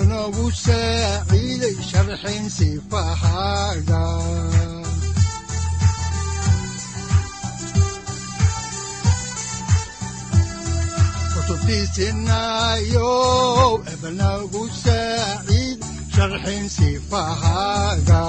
wuxunogu 0.00 0.44
saaciiday 0.64 1.76
sharxin 1.88 2.44
sifahaaga 2.56 4.02
kutubtiisinayo 11.80 13.10
ebnagu 13.92 14.62
saaciid 14.82 15.78
sharxin 16.14 16.64
sifahaaga 16.76 18.22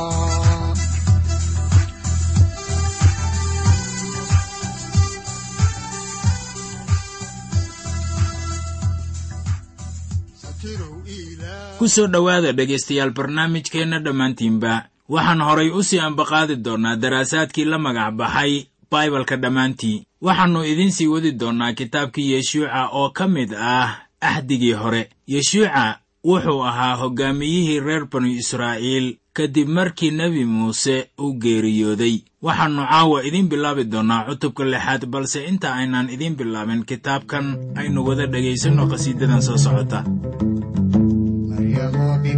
ku 11.81 11.89
soo 11.89 12.05
dhowaada 12.13 12.53
dhegaystayaal 12.53 13.09
barnaamijkeenna 13.17 13.97
dhammaantiinba 14.05 14.73
waxaan 15.13 15.41
horay 15.41 15.69
u 15.73 15.81
sii 15.83 15.99
ambaqaadi 16.07 16.55
doonnaa 16.65 16.95
daraasaadkii 17.03 17.65
la 17.65 17.77
magac 17.85 18.13
baxay 18.19 18.53
baibalka 18.91 19.35
dhammaantii 19.43 20.03
waxaannu 20.21 20.61
idiin 20.71 20.91
sii 20.97 21.07
wadi 21.13 21.31
doonnaa 21.41 21.73
kitaabkii 21.73 22.31
yeshuuca 22.33 22.81
oo 22.99 23.09
ka 23.09 23.25
mid 23.27 23.49
ah 23.57 23.89
axdigii 24.21 24.77
hore. 24.81 25.09
Yeshuuca 25.27 25.97
wuxuu 26.23 26.61
ahaa 26.69 26.95
hoggaamiyihii 27.01 27.79
reer 27.79 28.05
banu 28.11 28.29
israa'iil 28.29 29.17
kadib 29.33 29.67
markii 29.67 30.11
nebi 30.11 30.45
muuse 30.45 31.09
uu 31.19 31.33
geeriyooday. 31.33 32.15
Waxaannu 32.45 32.85
caawa 32.91 33.23
idiin 33.25 33.49
bilaabi 33.49 33.83
doonnaa 33.89 34.25
cutubka 34.29 34.63
lixaad 34.65 35.05
balse 35.05 35.45
inta 35.49 35.73
aynaan 35.73 36.13
idiin 36.13 36.35
bilaabin 36.37 36.85
kitaabkan 36.85 37.57
aynu 37.75 38.05
wada 38.07 38.27
dhegaysanno 38.27 38.85
qhasiidadan 38.91 39.41
soo 39.41 39.57
socota 39.57 40.05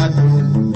aduun. 0.00 0.69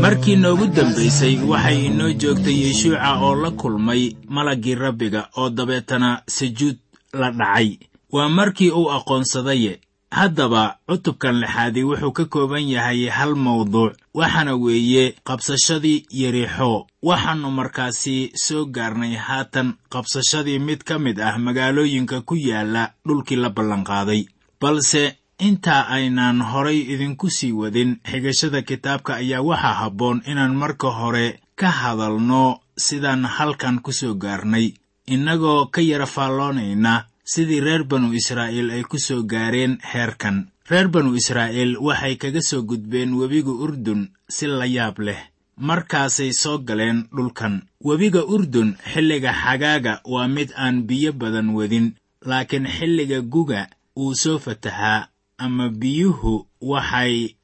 Markii 0.00 0.36
noogu 0.36 0.66
dambaysay 0.66 1.34
waxay 1.50 1.78
inoo 1.86 2.10
joogtay 2.20 2.56
yeshuuca 2.64 3.10
oo 3.20 3.34
la 3.42 3.50
kulmay 3.50 4.02
malaggii 4.28 4.74
rabbiga 4.74 5.28
oo 5.36 5.50
dabeetana 5.50 6.22
sajuud 6.26 6.76
la 7.12 7.30
dhacay. 7.30 7.78
Waa 8.12 8.28
markii 8.28 8.70
uu 8.70 8.90
aqoonsadaye 8.96 9.80
haddaba 10.18 10.62
cutubkan 10.88 11.36
lixaadii 11.42 11.82
wuxuu 11.90 12.12
ka 12.12 12.24
kooban 12.24 12.68
yahay 12.74 13.08
hal 13.16 13.34
mawduuc 13.34 13.92
waxaana 14.14 14.54
weeye 14.64 15.04
qabsashadii 15.26 16.06
yerixo 16.20 16.86
waxaannu 17.02 17.50
markaasi 17.58 18.16
soo 18.44 18.64
gaarnay 18.76 19.14
haatan 19.26 19.74
qabsashadii 19.92 20.58
mid 20.58 20.80
ka 20.88 20.98
mid 20.98 21.18
ah 21.20 21.34
magaalooyinka 21.38 22.20
ku 22.28 22.34
yaalla 22.36 22.90
dhulkii 23.06 23.36
la 23.42 23.50
ballanqaaday. 23.50 24.22
Balse 24.60 25.02
intaa 25.38 25.82
aynaan 25.96 26.40
horay 26.42 26.78
idinku 26.92 27.30
sii 27.30 27.52
wadin 27.52 27.96
xigashada 28.10 28.62
kitaabka 28.62 29.14
ayaa 29.16 29.42
waxaa 29.42 29.74
habboon 29.80 30.22
inaan 30.30 30.54
marka 30.54 30.88
hore 30.90 31.40
ka 31.56 31.68
hadalno 31.70 32.60
sidaan 32.76 33.24
halkan 33.26 33.80
ku 33.84 33.92
soo 33.92 34.14
gaarnay. 34.14 34.72
Innagoo 35.06 35.66
ka 35.66 35.80
yara 35.82 36.06
faalloonayna 36.06 37.04
sidii 37.24 37.60
reer 37.60 37.84
banu 37.84 38.12
israa'iil 38.20 38.70
ay 38.70 38.82
ku 38.90 38.98
soo 38.98 39.22
gaareen 39.32 39.78
heerkan. 39.92 40.36
Reer 40.70 40.88
banu 40.88 41.14
israa'iil 41.20 41.76
waxay 41.86 42.14
kaga 42.16 42.40
soo 42.42 42.62
gudbeen 42.62 43.10
webiga 43.20 43.50
urdun 43.64 44.00
si 44.28 44.46
la 44.46 44.66
yaab 44.66 44.98
leh. 45.06 45.20
Markaasay 45.56 46.32
soo 46.32 46.58
galeen 46.58 46.98
dhulkan. 47.14 47.54
Webiga 47.80 48.22
urdun 48.34 48.76
xilliga 48.92 49.32
xagaaga 49.32 50.00
waa 50.12 50.28
mid 50.28 50.50
aan 50.56 50.76
biyo 50.88 51.12
badan 51.12 51.48
wadin 51.56 51.94
laakiin 52.28 52.66
xilliga 52.76 53.20
guga 53.20 53.68
uu 53.96 54.14
soo 54.14 54.38
fatahaa 54.38 55.08
ama 55.38 55.68
biyuhu 55.68 56.46
waxay 56.60 57.36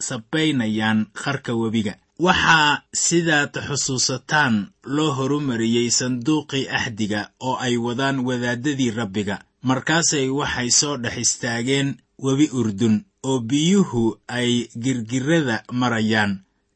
sabaynayaan 0.00 1.06
qarka 1.22 1.52
webiga 1.54 1.94
waxaa 2.26 2.82
sidaad 3.04 3.52
xusuusataan 3.68 4.54
loo 4.96 5.10
horumariyey 5.18 5.88
sanduuqii 5.98 6.64
axdiga 6.78 7.20
oo 7.46 7.56
ay 7.66 7.74
wadaan 7.86 8.18
wadaaddadii 8.28 8.90
rabbiga. 8.98 9.36
Markaasay 9.68 10.26
waxay 10.38 10.70
soo 10.80 10.96
dhex 11.02 11.16
istaageen 11.24 11.88
webi 12.24 12.46
urdun 12.60 12.94
oo 13.28 13.38
biyuhu 13.50 14.02
ay 14.38 14.50
girgirrada 14.82 15.56
marayaan 15.80 16.32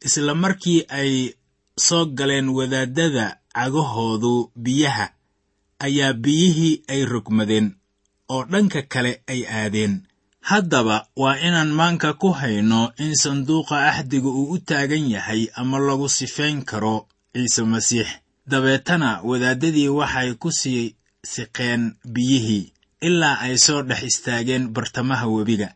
isla 0.07 0.33
markii 0.35 0.81
ay 0.99 1.13
soo 1.87 2.05
galeen 2.19 2.49
wadaaddada 2.59 3.25
cagahoodu 3.57 4.35
biyaha 4.65 5.07
ayaa 5.87 6.13
biyihii 6.25 6.75
ay 6.93 7.01
rogmadeen 7.13 7.67
oo 8.35 8.43
dhanka 8.51 8.81
kale 8.93 9.13
ay 9.33 9.41
aadeen 9.59 9.95
haddaba 10.51 10.97
waa 11.23 11.37
inaan 11.47 11.73
maanka 11.79 12.11
ku 12.23 12.29
hayno 12.41 12.81
in 13.05 13.13
sanduuqa 13.23 13.77
axdiga 13.91 14.31
uu 14.31 14.53
u 14.55 14.59
taagan 14.69 15.07
yahay 15.15 15.43
ama 15.61 15.79
lagu 15.87 16.09
sifayn 16.19 16.63
karo 16.71 16.97
ciise 17.35 17.63
masiix. 17.73 18.09
Dabeetana 18.51 19.11
wadaaddadii 19.29 19.89
waxay 19.99 20.31
ku 20.43 20.49
sii 20.61 20.95
siqeen 21.33 21.83
biyihii 22.15 22.65
ilaa 23.09 23.37
ay 23.47 23.55
soo 23.59 23.83
dhex 23.89 24.03
istaageen 24.11 24.65
bartamaha 24.75 25.27
webiga. 25.35 25.69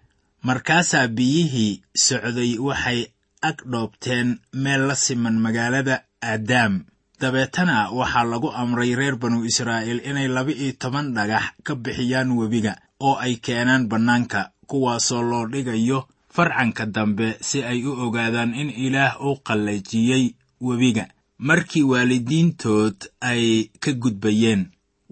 Markaasaa 0.47 1.09
biyihii 1.17 1.73
socday 2.07 2.53
waxay 2.69 3.01
ag 3.49 3.57
dhoobteen 3.71 4.29
meel 4.63 4.83
la 4.89 4.95
siman 4.95 5.37
magaalada 5.45 5.97
aadaam. 6.23 6.75
Dabeetana 7.21 7.91
waxaa 7.99 8.25
lagu 8.33 8.49
amray 8.63 8.95
reer 8.95 9.17
banu 9.23 9.39
israa'iil 9.51 10.01
inay 10.11 10.29
laba-iyo 10.37 10.73
toban 10.83 11.07
dhagax 11.17 11.45
ka 11.67 11.73
bixiyaan 11.75 12.31
webiga 12.39 12.73
oo 13.07 13.17
ay 13.25 13.35
keenaan 13.45 13.85
bannaanka 13.91 14.41
kuwaasoo 14.71 15.23
loo 15.31 15.47
dhigayo 15.53 15.99
farcanka 16.35 16.87
dambe 16.87 17.27
si 17.49 17.59
ay 17.71 17.81
u 17.91 17.93
ogaadaan 18.07 18.55
in 18.61 18.71
ilaah 18.87 19.19
uu 19.27 19.37
qallajiyey 19.47 20.25
webiga. 20.67 21.05
Markii 21.49 21.83
waalidiintood 21.91 22.97
ay 23.21 23.71
ka 23.83 23.91
gudbayeen 23.93 24.63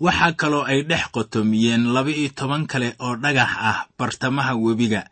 waxaa 0.04 0.32
kaloo 0.40 0.64
ay 0.70 0.82
dhex 0.90 1.04
qotomiyeen 1.14 1.84
laba-iyo 1.94 2.28
toban 2.38 2.66
kale 2.70 2.94
oo 3.04 3.16
dhagax 3.16 3.50
ah 3.70 3.78
bartamaha 3.98 4.54
webiga. 4.54 5.02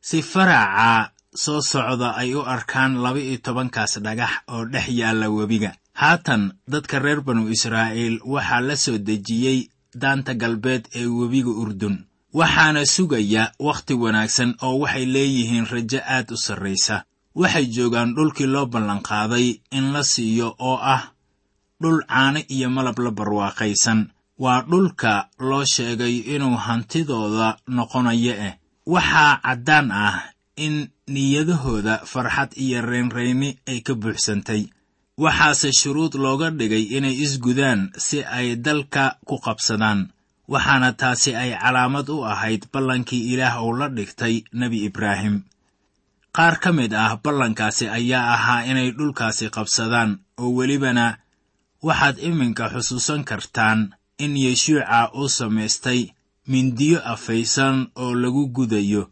Si 0.00 0.22
faraca 0.22 1.10
soo 1.34 1.60
socda 1.62 2.08
ay 2.20 2.34
u 2.34 2.42
arkaan 2.54 2.92
laba-iyo 3.04 3.38
tobankaas 3.44 3.98
dhagax 4.04 4.32
oo 4.52 4.64
dhex 4.72 4.86
yaalla 4.98 5.26
webiga. 5.30 5.70
Haatan 6.00 6.52
dadka 6.68 6.98
reer 6.98 7.20
banu 7.26 7.48
israa'iil 7.48 8.20
waxaa 8.24 8.60
la 8.60 8.76
soo 8.76 8.98
dejiyey 8.98 9.70
daanta 9.94 10.34
galbeed 10.34 10.84
ee 10.94 11.06
webiga 11.06 11.50
urdun 11.62 11.96
waxaana 12.34 12.84
sugaya 12.86 13.52
wakhti 13.58 13.94
wanaagsan 13.94 14.54
oo 14.62 14.78
waxay 14.82 15.06
leeyihiin 15.06 15.66
rajo 15.66 16.00
aad 16.04 16.28
u 16.32 16.36
sarraysa. 16.36 17.04
Waxay 17.34 17.66
joogaan 17.74 18.14
dhulkii 18.16 18.46
loo 18.46 18.66
ballanqaaday 18.66 19.46
in 19.72 19.92
la 19.92 20.02
siiyo 20.02 20.54
oo 20.58 20.76
ah 20.94 21.02
dhul 21.82 22.00
caano 22.08 22.40
iyo 22.48 22.68
malab 22.70 22.98
la 22.98 23.10
barwaaqaysan. 23.10 24.00
Waa 24.38 24.62
dhulka 24.62 25.28
loo 25.38 25.64
sheegay 25.64 26.16
inuu 26.34 26.56
hantidooda 26.56 27.56
noqonayo 27.68 28.34
eh. 28.46 28.54
Waxaa 28.86 29.40
caddaan 29.44 29.90
ah 29.92 30.16
in 30.56 30.88
niyadahooda 31.08 31.94
farxad 32.04 32.50
iyo 32.56 32.82
reynrayni 32.82 33.58
ay 33.66 33.80
ka 33.80 33.94
buuxsantay. 33.94 34.62
Waxaase 35.18 35.72
shuruud 35.72 36.14
looga 36.14 36.50
dhigay 36.50 36.82
inay 36.96 37.14
isgudaan 37.24 37.90
si 37.96 38.22
ay 38.24 38.56
dalka 38.56 39.18
ku 39.26 39.38
qabsadaan 39.38 40.12
waxaana 40.52 40.92
taasi 41.00 41.30
ay 41.42 41.50
calaamad 41.62 42.08
u 42.08 42.24
ahayd 42.32 42.62
ballankii 42.72 43.22
ilaah 43.32 43.62
uu 43.64 43.72
la 43.80 43.88
dhigtay 43.96 44.34
nebi 44.52 44.78
ibraahim. 44.88 45.36
Qaar 46.36 46.54
ka 46.62 46.70
mid 46.72 46.92
ah 46.94 47.16
ballankaasi 47.24 47.88
ayaa 47.98 48.32
ahaa 48.36 48.64
inay 48.70 48.90
dhulkaasi 48.96 49.50
qabsadaan 49.56 50.10
oo 50.40 50.50
welibana 50.56 51.06
waxaad 51.86 52.16
iminka 52.28 52.64
xusuusan 52.74 53.22
kartaan 53.28 53.80
in 54.24 54.32
yeshuuca 54.44 55.10
uu 55.18 55.28
samaystay 55.28 56.00
mindiyo 56.50 56.98
afaysan 57.12 57.76
oo 58.02 58.14
lagu 58.22 58.44
gudayo 58.56 59.02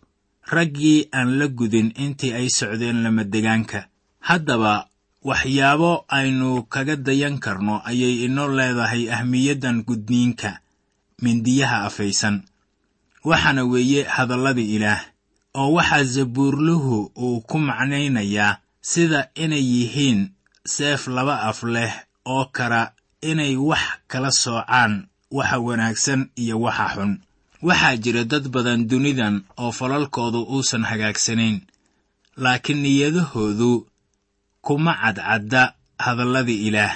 raggii 0.55 1.09
aan 1.12 1.31
la 1.39 1.47
gudin 1.59 1.89
intii 2.05 2.32
ay 2.39 2.49
socdeen 2.59 2.99
lamadegaanka 3.05 3.81
haddaba 4.29 4.75
waxyaabo 5.29 5.93
aynu 6.19 6.62
kaga 6.73 6.97
dayan 7.06 7.37
karno 7.44 7.75
ayay 7.91 8.15
inoo 8.27 8.49
leedahay 8.59 9.11
ahmiyaddan 9.17 9.82
gudniinka 9.89 10.50
mindiyaha 11.23 11.85
afaysan. 11.89 12.43
Waxaana 13.25 13.65
weeye 13.65 14.03
hadallada 14.05 14.61
ilaah 14.61 15.01
oo 15.55 15.73
waxaa 15.73 16.05
zabuurluhu 16.05 17.13
uu 17.17 17.41
ku 17.41 17.59
macnaynayaa 17.59 18.59
sida 18.81 19.29
inay 19.35 19.65
yihiin 19.65 20.31
seef 20.65 21.07
laba 21.09 21.43
af 21.49 21.63
leh 21.63 21.93
oo 22.25 22.45
kara 22.53 22.93
inay 23.23 23.57
wax 23.57 23.81
kala 24.07 24.31
soocaan 24.31 25.09
waxa 25.31 25.59
wanaagsan 25.59 26.31
iyo 26.37 26.61
waxa 26.61 26.89
xun. 26.95 27.13
Waxaa 27.63 27.97
jira 27.97 28.25
dad 28.25 28.49
badan 28.49 28.87
dunidan 28.89 29.43
oo 29.59 29.73
falalkoodu 29.73 30.43
uusan 30.45 30.85
hagaagsanayn 30.85 31.61
laakiin 32.37 32.83
niyadahoodu 32.83 33.89
kuma 34.61 34.93
cadcadda 35.03 35.75
hadallada 35.99 36.53
ilaah 36.53 36.95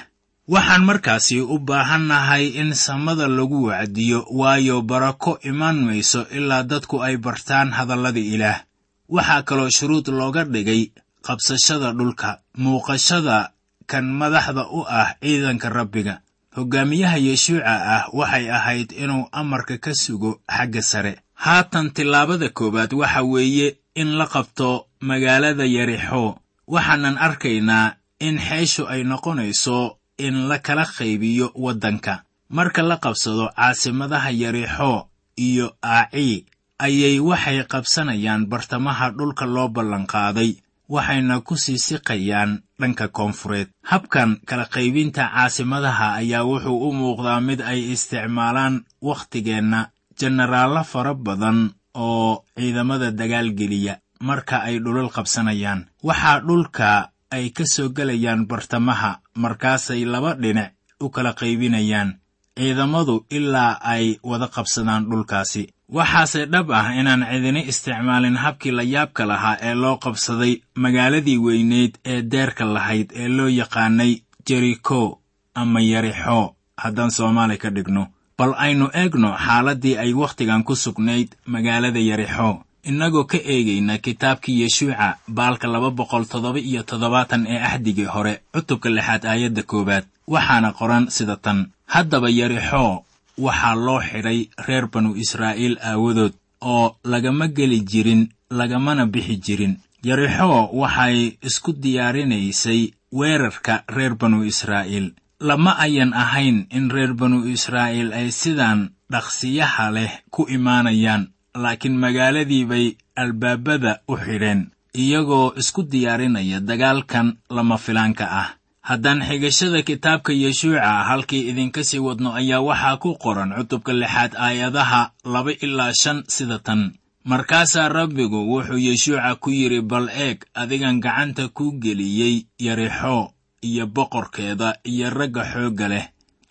waxaan 0.53 0.85
markaasi 0.85 1.41
u 1.41 1.59
baahannahay 1.59 2.47
in 2.61 2.75
samada 2.75 3.29
lagu 3.29 3.65
wacdiyo 3.71 4.27
waayo 4.31 4.83
barako 4.83 5.39
imaan 5.43 5.79
mayso 5.87 6.27
ilaa 6.39 6.63
dadku 6.63 7.03
ay 7.03 7.17
bartaan 7.17 7.71
hadallada 7.71 8.21
ilaah. 8.21 8.61
Waxaa 9.09 9.43
kaloo 9.43 9.71
shuruud 9.71 10.09
looga 10.09 10.45
dhigay 10.45 10.91
qabsashada 11.27 11.93
dhulka 11.93 12.41
muuqashada 12.59 13.51
kan 13.87 14.05
madaxda 14.21 14.67
u 14.71 14.81
ah 14.89 15.15
ciidanka 15.23 15.69
rabbiga. 15.69 16.21
Hoggaamiyaha 16.57 17.17
yeshuuca 17.19 17.75
ah 17.95 18.05
waxay 18.13 18.51
ahayd 18.51 18.91
inuu 18.93 19.29
amarka 19.33 19.79
ka 19.79 19.95
sugo 19.95 20.41
xagga 20.57 20.83
sare. 20.83 21.15
Haatan 21.35 21.91
tillaabada 21.95 22.49
koowaad 22.49 22.93
waxa 22.93 23.23
weeye 23.23 23.79
in 23.95 24.19
la 24.19 24.27
qabto 24.27 24.87
magaalada 25.01 25.65
yarixo. 25.67 26.39
Waxaanan 26.67 27.19
arkaynaa 27.19 27.95
in 28.21 28.39
xeeshu 28.39 28.87
ay 28.93 29.03
noqonayso 29.05 29.97
in 30.27 30.49
la 30.49 30.59
kala 30.59 30.85
qaybiyo 30.85 31.53
waddanka. 31.55 32.23
Marka 32.51 32.83
la 32.83 32.97
qabsado 32.97 33.49
caasimadaha 33.57 34.31
yarixo 34.43 35.09
iyo 35.37 35.67
aaci 35.83 36.47
ayay 36.79 37.21
waxay 37.21 37.65
qabsanayaan 37.73 38.47
bartamaha 38.51 39.11
dhulka 39.17 39.47
loo 39.47 39.69
ballanqaaday 39.69 40.51
waxayna 40.91 41.41
ku 41.47 41.55
sii 41.57 41.79
siqayaan 41.79 42.63
dhanka 42.81 43.09
koonfureed. 43.09 43.69
Habkan 43.91 44.41
kala 44.49 44.67
qaybinta 44.67 45.31
caasimadaha 45.31 46.19
ayaa 46.21 46.43
wuxuu 46.49 46.89
u 46.89 46.93
muuqdaa 46.93 47.41
mid 47.41 47.61
ay 47.63 47.93
isticmaalaan 47.95 48.83
wakhtigeenna 49.03 49.91
jenaraallo 50.19 50.83
fara 50.85 51.15
badan 51.15 51.71
oo 51.95 52.45
ciidamada 52.59 53.11
dagaalgeliya 53.11 53.95
marka 54.21 54.57
ay 54.67 54.79
dhulal 54.83 55.11
qabsanayaan. 55.15 55.87
Waxaa 56.03 56.41
dhulka 56.43 57.13
ay 57.31 57.51
ka 57.55 57.63
soo 57.65 57.89
gelayaan 57.95 58.47
bartamaha 58.51 59.20
markaasay 59.35 60.05
laba 60.05 60.35
dhinac 60.35 60.73
u 61.01 61.11
kala 61.11 61.33
qaybinayaan 61.33 62.11
ciidamadu 62.57 63.25
ilaa 63.31 63.79
ay 63.83 64.19
wada 64.23 64.47
qabsadaan 64.49 65.05
dhulkaasi. 65.11 65.63
Waxaase 65.97 66.47
dhab 66.47 66.71
ah 66.71 66.93
inaan 67.01 67.25
cidini 67.31 67.63
isticmaalin 67.71 68.37
habkii 68.37 68.71
la 68.71 68.83
yaabka 68.83 69.27
lahaa 69.27 69.57
ee 69.63 69.75
loo 69.75 69.97
qabsaday 70.05 70.53
magaaladii 70.75 71.39
weyneyd 71.39 71.93
ee 72.05 72.23
deerka 72.23 72.65
lahayd 72.65 73.09
ee 73.23 73.29
loo 73.29 73.49
yaqaanay 73.49 74.13
jeriko 74.49 75.21
ama 75.55 75.81
yarixo. 75.81 76.55
Haddaan 76.77 77.11
soomaali 77.11 77.57
ka 77.59 77.71
dhigno 77.71 78.07
bal 78.39 78.53
aynu 78.57 78.87
eegno 78.95 79.31
xaaladdii 79.47 79.97
ay 79.99 80.13
wakhtigan 80.15 80.63
ku 80.65 80.75
sugnayd 80.77 81.29
magaalada 81.47 81.99
yarixo 82.01 82.63
innagoo 82.85 83.25
ka 83.25 83.39
eegayna 83.39 83.99
kitaabkii 83.99 84.61
yeshuuca 84.63 85.17
baalka 85.29 85.67
laba 85.69 85.91
boqol 85.91 86.25
toddoba 86.33 86.59
iyo 86.59 86.83
toddobaatan 86.83 87.47
ee 87.47 87.59
axdigii 87.59 88.09
hore 88.15 88.35
cutubka 88.55 88.89
lixaad 88.91 89.25
aayadda 89.27 89.63
koowaad 89.63 90.05
waxaana 90.27 90.73
qoran 90.79 91.05
sida 91.17 91.37
tan 91.37 91.59
haddaba 91.95 92.29
yarixo 92.31 93.05
waxaa 93.39 93.75
loo 93.87 94.01
xidhay 94.09 94.41
reer 94.67 94.87
banu 94.93 95.11
israa'iil 95.23 95.77
aawadood 95.91 96.33
oo 96.61 96.97
lagama 97.05 97.47
geli 97.49 97.81
jirin 97.91 98.29
lagamana 98.51 99.07
bixi 99.07 99.37
jirin. 99.47 99.75
Yarixo 100.05 100.69
waxay 100.81 101.39
isku 101.49 101.73
diyaarinaysay 101.83 102.93
weerarka 103.13 103.85
reer 103.89 104.15
banu 104.15 104.45
israa'iil. 104.45 105.13
Lama 105.41 105.73
ayan 105.79 106.13
ahayn 106.13 106.67
in 106.71 106.91
reer 106.91 107.13
banu 107.15 107.39
israa'iil 107.49 108.13
ay 108.13 108.29
sidaan 108.31 108.91
dhaqsiyaha 109.13 109.87
leh 109.97 110.13
ku 110.35 110.43
imaanayaan 110.57 111.29
laakiin 111.55 111.97
magaaladii 111.99 112.65
bay 112.65 112.87
albaabada 113.17 114.01
u 114.09 114.17
xidheen 114.17 114.71
iyagoo 114.95 115.53
isku 115.57 115.83
diyaarinaya 115.83 116.61
dagaalkan 116.61 117.37
lama 117.51 117.79
filaanka 117.79 118.27
ah. 118.31 118.49
Haddaan 118.81 119.21
xigashada 119.29 119.83
kitaabka 119.83 120.33
yeshuuca 120.33 121.05
halkii 121.09 121.49
idinka 121.51 121.85
sii 121.85 121.99
wadno 121.99 122.33
ayaa 122.35 122.61
waxaa 122.61 122.97
ku 122.97 123.15
qoran 123.23 123.53
cutubka 123.57 123.93
lixaad 123.93 124.33
aayadaha 124.35 125.11
laba 125.25 125.53
ilaa 125.53 125.93
shan 125.93 126.25
sida 126.29 126.59
tan. 126.59 126.93
Markaasaa 127.25 127.89
rabbigu 127.89 128.41
wuxuu 128.51 128.79
yeshuuca 128.79 129.35
ku 129.37 129.51
yidhi 129.51 129.81
bal 129.83 130.09
eeg 130.09 130.39
adigan 130.55 131.01
gacanta 131.01 131.49
kuu 131.49 131.73
geliyey 131.83 132.47
yarixoo 132.59 133.33
iyo 133.63 133.87
boqorkeeda 133.87 134.75
iyo 134.85 135.11
ragga 135.11 135.45
xoogga 135.53 135.89
leh 135.89 136.07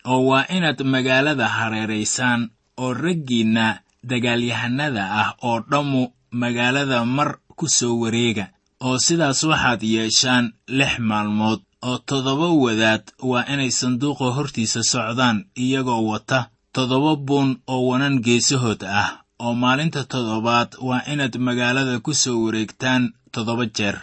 oo 0.06 0.22
waa 0.30 0.46
inaad 0.56 0.80
magaalada 0.86 1.48
hareeraysaan 1.48 2.50
oo 2.78 2.94
raggiinna 2.94 3.82
dagaalyahanada 4.04 5.04
ah 5.22 5.30
oo 5.48 5.60
dhammu 5.72 6.04
magaalada 6.32 7.06
mar 7.06 7.38
ku 7.58 7.68
soo 7.68 8.00
wareega 8.02 8.46
oo 8.86 8.98
sidaas 9.06 9.44
waxaad 9.44 9.82
yeeshaan 9.84 10.46
lix 10.68 11.00
maalmood 11.00 11.60
oo 11.88 11.98
toddoba 11.98 12.48
wadaad 12.64 13.04
waa 13.30 13.46
inay 13.54 13.72
sanduuqa 13.72 14.26
hortiisa 14.36 14.84
socdaan 14.84 15.38
iyagoo 15.64 16.04
wata 16.12 16.50
toddoba 16.76 17.16
buun 17.16 17.50
oo 17.68 17.82
wanan 17.90 18.20
geesahood 18.26 18.82
ah 19.02 19.10
oo 19.40 19.54
maalinta 19.62 20.04
toddobaad 20.04 20.70
waa 20.88 21.02
inaad 21.12 21.36
magaalada 21.48 22.00
ku 22.06 22.14
soo 22.14 22.44
wareegtaan 22.46 23.04
toddoba 23.34 23.66
jeer 23.76 23.98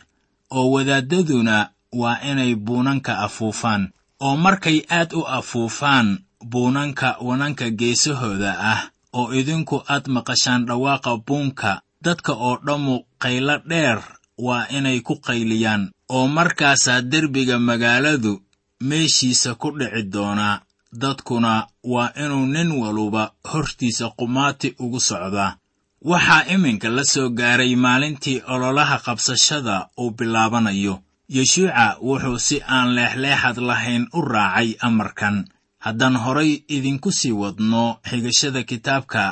oo 0.56 0.66
wadaaddaduna 0.74 1.56
waa 2.00 2.20
inay 2.30 2.54
buunanka 2.54 3.12
afuufaan. 3.26 3.82
Oo 4.20 4.36
markay 4.36 4.78
aad 4.98 5.10
u 5.18 5.22
afuufaan 5.38 6.08
buunanka 6.50 7.16
wananka 7.20 7.70
geesahooda 7.70 8.52
ah 8.72 8.80
oo 9.18 9.32
idinku 9.40 9.76
aad 9.94 10.04
maqashaan 10.14 10.62
dhawaaqa 10.68 11.12
buunka 11.26 11.72
dadka 12.04 12.32
oo 12.46 12.56
dhammu 12.66 12.94
qaylo 13.22 13.54
dheer 13.70 13.98
waa 14.46 14.64
inay 14.76 14.98
ku 15.06 15.14
qayliyaan 15.26 15.82
oo 16.16 16.26
markaasaa 16.36 17.00
derbiga 17.12 17.56
magaaladu 17.68 18.32
meeshiisa 18.88 19.50
ku 19.60 19.68
dhici 19.78 20.02
doonaa. 20.14 20.60
Dadkuna 21.02 21.66
waa 21.92 22.10
inuu 22.24 22.46
nin 22.46 22.70
waluba 22.80 23.22
hortiisa 23.50 24.06
qumaati 24.18 24.68
ugu 24.84 25.00
socdaa 25.08 25.56
waxaa 26.10 26.44
iminka 26.54 26.88
la 26.96 27.04
soo 27.12 27.28
gaaray 27.38 27.76
maalintii 27.76 28.42
ololaha 28.52 28.98
qabsashada 29.06 29.88
uu 30.00 30.10
bilaabanayo. 30.16 30.94
Yeshuuca 31.36 31.86
wuxuu 32.06 32.38
si 32.46 32.56
aan 32.74 32.88
leexleexad 32.96 33.56
lahayn 33.68 34.04
u 34.12 34.20
raacay 34.32 34.68
amarkan 34.86 35.36
haddaan 35.86 36.16
horay 36.24 36.50
idinku 36.76 37.10
sii 37.18 37.32
wadno 37.42 37.82
xigashada 38.08 38.62
kitaabka 38.70 39.22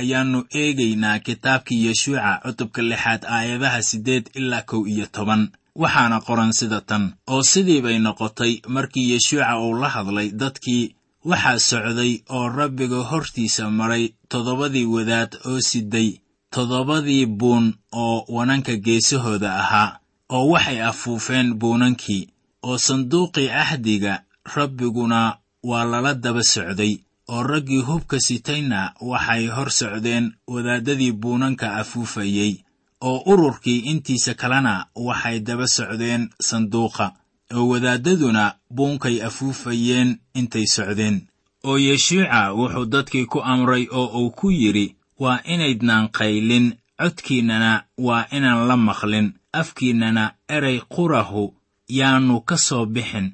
ayaannu 0.00 0.40
eegaynaa 0.60 1.18
kitaabkii 1.26 1.80
yeshuuca 1.86 2.40
cutubka 2.44 2.82
lixaad 2.90 3.22
aayadaha 3.36 3.80
siddeed 3.88 4.24
ilaa 4.38 4.62
kow 4.70 4.82
iyo 4.92 5.06
toban. 5.16 5.42
Waxaana 5.82 6.18
qoran 6.26 6.52
sida 6.58 6.80
tan 6.88 7.04
oo 7.32 7.42
sidii 7.50 7.80
bay 7.84 7.98
noqotay 7.98 8.52
markii 8.74 9.10
yeshuuca 9.12 9.58
uu 9.64 9.74
la 9.82 9.88
hadlay 9.94 10.28
dadkii 10.40 10.84
waxaa 11.30 11.58
socday 11.68 12.12
oo 12.36 12.48
rabbiga 12.58 13.00
hortiisa 13.10 13.70
maray 13.78 14.04
toddobadii 14.30 14.86
wadaad 14.94 15.30
oo 15.48 15.60
siday 15.70 16.08
toddobadii 16.54 17.26
buun 17.26 17.66
oo 18.02 18.24
wananka 18.36 18.74
geesahooda 18.84 19.50
ahaa 19.62 19.90
oo 20.36 20.44
waxay 20.52 20.78
afuufeen 20.90 21.48
buunankii 21.60 22.28
oo 22.68 22.78
sanduuqii 22.86 23.48
ahdiga 23.62 24.12
rabbiguna 24.54 25.20
waa 25.62 25.84
lala 25.84 26.14
daba 26.14 26.42
socday 26.42 26.98
oo 27.28 27.42
raggii 27.42 27.82
hubka 27.88 28.20
sitayna 28.20 28.92
waxay 29.00 29.46
hor 29.46 29.70
socdeen 29.70 30.32
wadaaddadii 30.46 31.12
buunanka 31.12 31.76
afuufayey 31.76 32.54
oo 33.00 33.22
ururkii 33.32 33.78
intiisa 33.90 34.34
kalena 34.34 34.86
waxay 34.94 35.40
daba 35.40 35.66
socdeen 35.66 36.30
sanduuqa 36.40 37.06
oo 37.54 37.68
wadaaddaduna 37.68 38.54
buunkay 38.74 39.22
afuufayeen 39.22 40.18
intay 40.34 40.66
socdeen. 40.66 41.16
Oo 41.64 41.78
yeshuuca 41.78 42.52
wuxuu 42.58 42.86
dadkii 42.86 43.26
ku 43.26 43.38
amray 43.42 43.84
oo 43.90 44.06
uu 44.20 44.30
ku 44.30 44.50
yidhi 44.50 44.96
waa 45.18 45.40
inaydnaan 45.44 46.08
qaylin 46.18 46.66
codkiinnana 47.00 47.84
waa 47.98 48.26
inaan 48.36 48.68
la 48.68 48.76
maqlin 48.76 49.32
afkiinnana 49.52 50.34
erey 50.48 50.80
qurahu 50.94 51.54
yaannu 51.88 52.40
ka 52.40 52.56
soo 52.56 52.86
bixin 52.86 53.26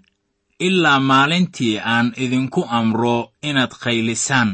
ilaa 0.68 1.00
maalintii 1.10 1.78
aan 1.94 2.12
idinku 2.24 2.60
amro 2.78 3.16
inaad 3.48 3.72
qaylisaan 3.84 4.50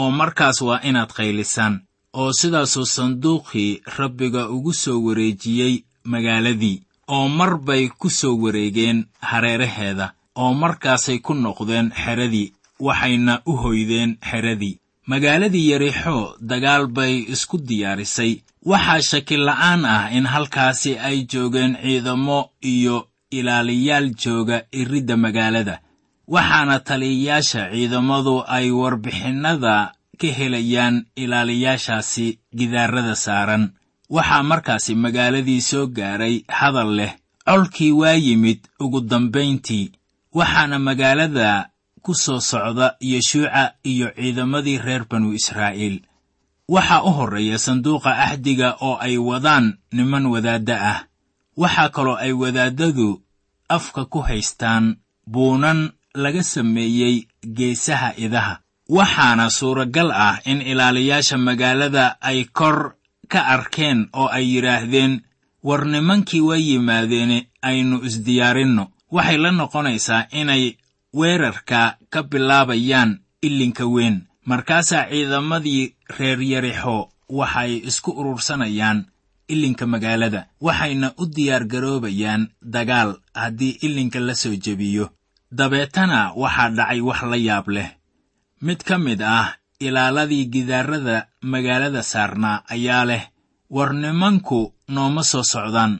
oo 0.00 0.10
markaas 0.20 0.58
waa 0.68 0.80
inaad 0.88 1.10
qaylisaan 1.18 1.74
oo 2.20 2.30
sidaasuu 2.40 2.86
sanduuqii 2.96 3.80
rabbiga 3.98 4.42
ugu 4.54 4.72
soo 4.82 4.98
wareejiyey 5.06 5.74
magaaladii 6.12 6.82
oo 7.14 7.28
mar 7.38 7.52
bay 7.66 7.84
ku 8.00 8.08
soo 8.10 8.34
wareegeen 8.42 8.98
hareeraheeda 9.30 10.06
oo 10.42 10.52
markaasay 10.62 11.18
ku 11.18 11.32
noqdeen 11.34 11.90
xeradii 12.04 12.52
waxayna 12.86 13.34
u 13.50 13.52
hoydeen 13.62 14.10
xeradii. 14.30 14.78
Magaaladii 15.10 15.70
yarixo 15.70 16.36
dagaal 16.50 16.86
bay 16.86 17.14
isku 17.34 17.56
diyaarisay. 17.68 18.32
Waxaa 18.70 19.00
shakila'aan 19.10 19.82
ah 19.94 20.04
in 20.16 20.26
halkaasi 20.32 20.92
ay 20.98 21.18
joogeen 21.32 21.72
ciidamo 21.82 22.38
iyo 22.72 22.96
ilaaliyaal 23.30 24.10
jooga 24.14 24.62
iridda 24.72 25.16
magaalada. 25.16 25.80
Waxaana 26.28 26.80
taliyayaasha 26.80 27.70
ciidamadu 27.72 28.44
ay 28.46 28.70
warbixinnada 28.70 29.92
ka 30.20 30.26
helayaan 30.38 31.06
ilaaliyaashaasi 31.16 32.38
gidaarada 32.56 33.14
saaran. 33.16 33.72
Waxaa 34.10 34.42
markaasi 34.42 34.94
magaaladii 34.94 35.60
soo 35.60 35.86
gaaray 35.86 36.44
hadal 36.48 36.90
leh. 36.98 37.12
Colkii 37.46 37.92
waa 37.92 38.14
yimid 38.14 38.60
ugu 38.80 39.00
dambayntii 39.00 39.92
waxaana 40.34 40.78
magaalada 40.78 41.70
ku 42.02 42.14
soo 42.14 42.40
socda 42.40 42.94
yeshuuca 43.00 43.74
iyo 43.82 44.10
ciidamadii 44.14 44.78
reer 44.78 45.04
banu 45.10 45.32
israa'iil. 45.34 46.02
Waxaa 46.68 47.02
u 47.02 47.10
horreeya 47.10 47.58
sanduuqa 47.58 48.18
axdiga 48.18 48.76
oo 48.80 48.96
ay 49.00 49.16
wadaan 49.18 49.78
niman 49.92 50.26
wadaadda 50.26 50.76
ah 50.92 50.98
waxaa 51.62 51.88
kaloo 51.94 52.16
ay 52.24 52.32
wadaaddadu 52.42 53.08
afka 53.76 54.04
ku 54.12 54.18
haystaan 54.28 54.96
buunan 55.32 55.80
laga 56.22 56.42
sameeyey 56.42 57.16
geesaha 57.56 58.10
idaha. 58.24 58.54
Waxaana 58.96 59.46
suuragal 59.50 60.10
ah 60.26 60.36
in 60.50 60.58
ilaaliyaasha 60.70 61.36
magaalada 61.38 62.04
ay 62.20 62.44
kor 62.58 62.78
ka 63.32 63.40
arkeen 63.54 64.08
oo 64.20 64.26
ay 64.36 64.44
yidhaahdeen 64.54 65.12
war 65.62 65.82
nimankii 65.86 66.40
waa 66.48 66.56
yimaadeene 66.68 67.38
aynu 67.62 67.96
isdiyaarinno. 68.08 68.84
Waxay 69.14 69.38
la 69.38 69.50
noqonaysaa 69.50 70.26
inay 70.40 70.64
weerarka 71.14 71.96
ka 72.12 72.22
bilaabayaan 72.22 73.20
ilinka 73.42 73.84
weyn. 73.86 74.16
Markaasaa 74.44 75.06
ciidamadii 75.10 75.94
reer 76.18 76.40
yarixo 76.42 76.96
waxay 77.28 77.72
isku 77.88 78.10
urursanayaan 78.20 78.98
ilinka 79.54 79.84
magaalada 79.86 80.40
waxayna 80.66 81.08
u 81.22 81.24
diyaargaroobayaan 81.36 82.42
dagaal 82.74 83.10
haddii 83.34 83.78
ilinka 83.86 84.18
la 84.20 84.34
soo 84.34 84.54
jebiyo. 84.64 85.06
Dabeetana 85.58 86.32
waxaa 86.42 86.70
dhacay 86.76 87.00
wax 87.00 87.20
la 87.30 87.36
yaab 87.36 87.66
leh. 87.68 87.88
Mid 88.62 88.80
ka 88.88 88.98
mid 88.98 89.20
ah 89.22 89.56
ilaaladii 89.80 90.44
gidaarada 90.52 91.26
magaalada 91.42 92.02
saarnaa 92.02 92.62
ayaa 92.74 93.04
leh 93.10 93.22
war 93.70 93.92
nimanku 93.94 94.60
nooma 94.88 95.22
soo 95.30 95.42
socdaan 95.42 95.92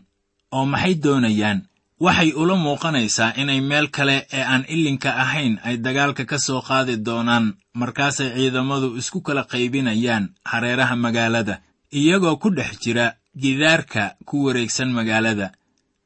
oo 0.52 0.66
maxay 0.66 0.94
doonayaan? 0.94 1.60
Waxay 2.00 2.30
ula 2.32 2.54
muuqanaysaa 2.56 3.34
inay 3.40 3.60
meel 3.60 3.88
kale 3.90 4.16
ee 4.32 4.42
aan 4.52 4.64
ilinka 4.74 5.10
ahayn 5.24 5.58
ay 5.66 5.76
dagaalka 5.84 6.24
ka 6.30 6.38
soo 6.38 6.60
qaadi 6.68 6.96
doonaan 7.06 7.46
markaasay 7.80 8.30
ciidamadu 8.36 8.96
isku 9.00 9.20
kala 9.26 9.42
qaybinayaan 9.52 10.24
hareeraha 10.50 10.96
magaalada. 10.96 11.60
Iyagoo 11.92 12.36
ku 12.42 12.48
dhex 12.56 12.78
jira 12.82 13.06
gidaarka 13.36 14.14
ku 14.24 14.44
wareegsan 14.44 14.90
magaalada. 14.92 15.52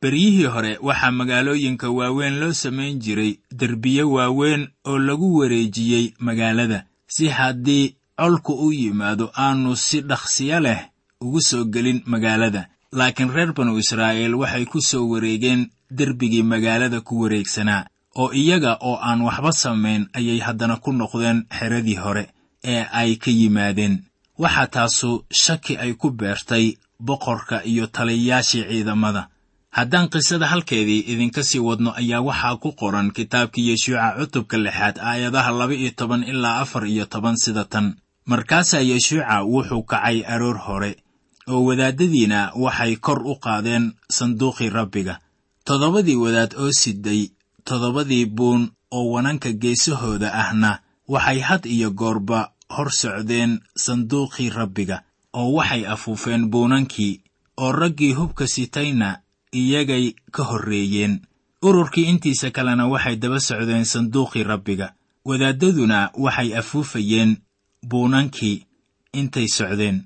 Beryihii 0.03 0.45
hore 0.55 0.79
waxaa 0.83 1.11
magaalooyinka 1.11 1.89
waaweyn 1.91 2.39
loo 2.41 2.53
samayn 2.53 2.99
jiray 3.01 3.39
derbiyo 3.53 4.11
waaweyn 4.13 4.69
oo 4.85 4.99
lagu 4.99 5.37
wareejiyey 5.39 6.13
magaalada 6.19 6.85
si 7.07 7.29
haddii 7.29 7.95
colku 8.19 8.53
u 8.67 8.73
yimaado 8.73 9.31
aanu 9.37 9.77
si 9.77 10.01
dhaqsiyo 10.01 10.61
leh 10.61 10.81
ugu 11.21 11.41
soo 11.41 11.65
gelin 11.65 12.03
magaalada. 12.07 12.69
Laakiin 12.93 13.33
reer 13.33 13.53
banu 13.55 13.79
israa'iil 13.79 14.35
waxay 14.35 14.65
ku 14.67 14.81
soo 14.81 15.09
wareegeen 15.09 15.71
derbigii 15.91 16.43
magaalada 16.43 17.01
ku 17.01 17.21
wareegsanaa 17.23 17.87
oo 18.21 18.33
iyaga 18.33 18.77
oo 18.81 18.99
aan 19.03 19.21
waxba 19.27 19.53
samayn 19.53 20.07
ayay 20.13 20.39
haddana 20.39 20.77
ku 20.77 20.93
noqdeen 20.93 21.47
xeradii 21.59 21.97
hore 21.97 22.25
ee 22.65 22.85
ay 22.93 23.17
ka 23.17 23.31
yimaadeen. 23.31 24.05
Waxaa 24.39 24.67
taasu 24.67 25.25
shaki 25.33 25.77
ay 25.77 25.93
ku 25.95 26.11
beertay 26.11 26.77
boqorka 27.01 27.65
iyo 27.65 27.87
taliyayaashii 27.87 28.65
ciidamada. 28.71 29.29
Haddaan 29.71 30.09
qisada 30.09 30.47
halkeedii 30.47 31.01
idinka 31.13 31.43
sii 31.43 31.59
wadno 31.59 31.91
ayaa 31.97 32.21
waxaa 32.23 32.57
ku 32.57 32.73
qoran 32.73 33.11
kitaabkii 33.11 33.69
yeshuuca 33.71 34.15
cutubka 34.19 34.57
lixaad 34.59 34.99
aayadaha 34.99 35.51
laba 35.51 35.75
iyo 35.75 35.91
toban 35.97 36.23
ilaa 36.23 36.61
afar 36.63 36.87
iyo 36.87 37.07
toban 37.07 37.37
sida 37.37 37.65
tan. 37.65 37.97
Markaasaa 38.27 38.81
yeshuuca 38.81 39.43
wuxuu 39.43 39.83
kacay 39.83 40.23
aroor 40.27 40.59
hore 40.59 40.97
oo 41.49 41.65
wadaaddadiina 41.67 42.53
waxay 42.55 42.97
kor 42.97 43.23
u 43.27 43.35
qaadeen 43.37 43.93
sanduuqii 44.11 44.71
rabbiga. 44.71 45.19
Toddobadii 45.65 46.17
wadaad 46.17 46.55
oo 46.59 46.71
siday 46.73 47.29
toddobadii 47.65 48.27
buun 48.27 48.71
oo 48.91 49.11
wananka 49.13 49.53
geesahooda 49.53 50.33
ahna 50.35 50.79
waxay 51.09 51.41
had 51.41 51.67
iyo 51.67 51.91
goorba 51.91 52.53
hor 52.71 52.93
socdeen 52.93 53.61
sanduuqii 53.77 54.51
rabbiga 54.51 55.03
oo 55.39 55.53
waxay 55.57 55.83
afuufeen 55.95 56.43
buunankii 56.53 57.21
oo 57.63 57.73
raggii 57.73 58.13
hubka 58.19 58.47
sitayna 58.47 59.09
iyagay 59.53 60.15
ka 60.35 60.43
horreeyeen. 60.51 61.15
Ururkii 61.63 62.05
intiisa 62.11 62.51
kalena 62.51 62.87
waxay 62.93 63.17
daba 63.17 63.41
socdeen 63.41 63.85
sanduuqii 63.85 64.43
rabbiga. 64.43 64.95
Wadaaddaduna 65.25 66.11
waxay 66.25 66.51
afuufayeen 66.59 67.37
buunankii 67.89 68.65
intay 69.13 69.49
socdeen. 69.49 70.03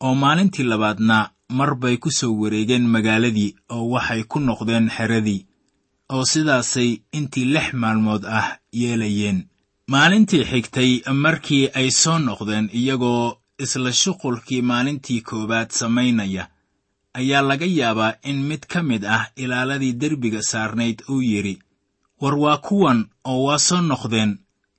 Oo 0.00 0.14
maalintii 0.14 0.64
labaadna 0.64 1.30
mar 1.48 1.74
bay 1.74 1.96
ku 1.96 2.10
soo 2.10 2.32
wareegeen 2.40 2.86
magaaladii 2.94 3.54
oo 3.74 3.84
waxay 3.94 4.22
ku 4.24 4.38
noqdeen 4.40 4.88
xeradii 4.96 5.46
oo 6.14 6.24
sidaasay 6.24 6.90
intii 7.12 7.44
lix 7.44 7.72
maalmood 7.74 8.24
ah 8.24 8.58
yeelayeen. 8.72 9.46
Maalintii 9.92 10.44
xigtay 10.44 10.90
markii 11.12 11.68
ay 11.74 11.90
soo 11.90 12.18
noqdeen 12.18 12.70
iyagoo 12.72 13.36
isla 13.64 13.92
shuqulkii 13.92 14.62
maalintii 14.62 15.20
koowaad 15.28 15.70
samaynaya 15.80 16.44
ayaa 17.18 17.42
laga 17.42 17.66
yaabaa 17.66 18.12
in 18.30 18.38
mid 18.48 18.62
ka 18.72 18.82
mid 18.82 19.04
ah 19.04 19.24
ilaaladii 19.36 19.92
derbiga 19.92 20.42
saarnayd 20.42 20.98
uu 21.12 21.22
yidhi 21.22 21.58
war 22.20 22.34
waa 22.44 22.56
kuwan 22.66 23.00
oo 23.24 23.42
waa 23.46 23.58
soo 23.58 23.80
noqdeen. 23.80 24.38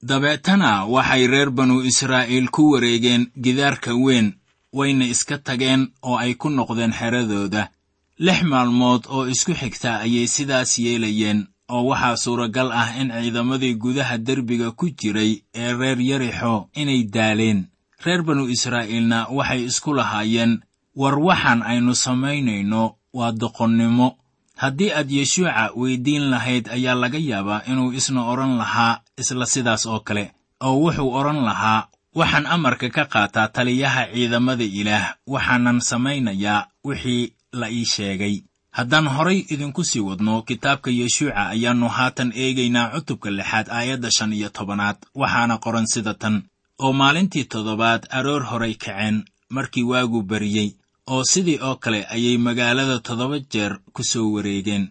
Dabeetana 0.09 0.85
waxay 0.85 1.27
reer 1.27 1.49
banu 1.51 1.81
israa'iil 1.85 2.47
ku 2.49 2.71
wareegeen 2.71 3.27
gidaarka 3.43 3.93
weyn 3.95 4.33
wayna 4.73 5.05
iska 5.05 5.37
tageen 5.37 5.81
oo 6.01 6.17
ay 6.17 6.33
ku 6.35 6.49
noqdeen 6.49 6.93
xeradooda. 6.99 7.69
Lix 8.17 8.41
maalmood 8.43 9.03
oo 9.09 9.27
isku 9.33 9.53
xigta 9.53 9.99
ayay 10.05 10.27
sidaas 10.27 10.79
yeelayeen 10.79 11.47
oo 11.69 11.83
waxaa 11.89 12.17
suuragal 12.17 12.71
ah 12.81 12.89
in 13.01 13.09
ciidamadii 13.13 13.75
gudaha 13.83 14.17
derbiga 14.17 14.71
ku 14.71 14.89
jiray 14.89 15.43
ee 15.53 15.73
reer 15.79 15.99
yarixo 16.01 16.69
inay 16.73 17.03
daaleen 17.03 17.59
reer 18.05 18.21
banu 18.27 18.43
israa'iilna 18.55 19.19
waxay 19.37 19.61
isku 19.69 19.93
lahaayeen 19.99 20.53
war 21.01 21.15
waxaan 21.27 21.61
aynu 21.71 21.93
samaynayno 21.95 22.95
waa 23.13 23.31
doqonnimo. 23.31 24.17
Haddii 24.61 24.91
aad 24.93 25.09
yeshuuca 25.11 25.71
weyddiin 25.75 26.29
lahayd 26.33 26.65
ayaa 26.69 26.95
laga 26.95 27.17
yaabaa 27.29 27.61
inuu 27.71 27.91
isna 27.99 28.21
odhan 28.31 28.57
lahaa 28.61 28.99
isla 29.21 29.45
sidaas 29.45 29.85
oo 29.85 29.99
kale 30.07 30.25
oo 30.67 30.75
wuxuu 30.83 31.09
odhan 31.19 31.39
lahaa 31.47 31.87
waxaan 32.15 32.45
amarka 32.55 32.89
ka 32.95 33.03
qaataa 33.13 33.47
taliyaha 33.55 34.03
ciidamada 34.13 34.63
ilaah 34.63 35.05
waxaanan 35.33 35.79
samaynayaa 35.81 36.67
wixii 36.87 37.33
la 37.59 37.67
ii 37.71 37.85
sheegay 37.85 38.35
haddaan 38.77 39.07
horay 39.15 39.39
idinku 39.53 39.83
sii 39.83 39.99
wadno 40.09 40.41
kitaabka 40.41 40.89
yeshuuca 40.99 41.49
ayaannu 41.53 41.87
haatan 41.97 42.29
eegaynaa 42.43 42.91
cutubka 42.93 43.29
lixaad 43.37 43.67
aayadda 43.77 44.09
shan 44.11 44.33
iyo 44.33 44.49
tobanaad 44.49 44.97
waxaana 45.21 45.55
qoran 45.63 45.87
sida 45.93 46.13
tan 46.13 46.35
oo 46.83 46.93
maalintii 47.01 47.45
toddobaad 47.51 48.01
aroor 48.17 48.43
horay 48.51 48.73
kaceen 48.83 49.17
markii 49.55 49.83
waagu 49.91 50.21
bariyey 50.29 50.69
oo 51.13 51.23
sidii 51.31 51.59
oo 51.67 51.75
kale 51.83 51.99
ayay 52.15 52.37
magaalada 52.37 52.97
toddoba 53.07 53.37
jeer 53.51 53.73
ku 53.93 54.01
soo 54.03 54.27
wareegeen. 54.33 54.85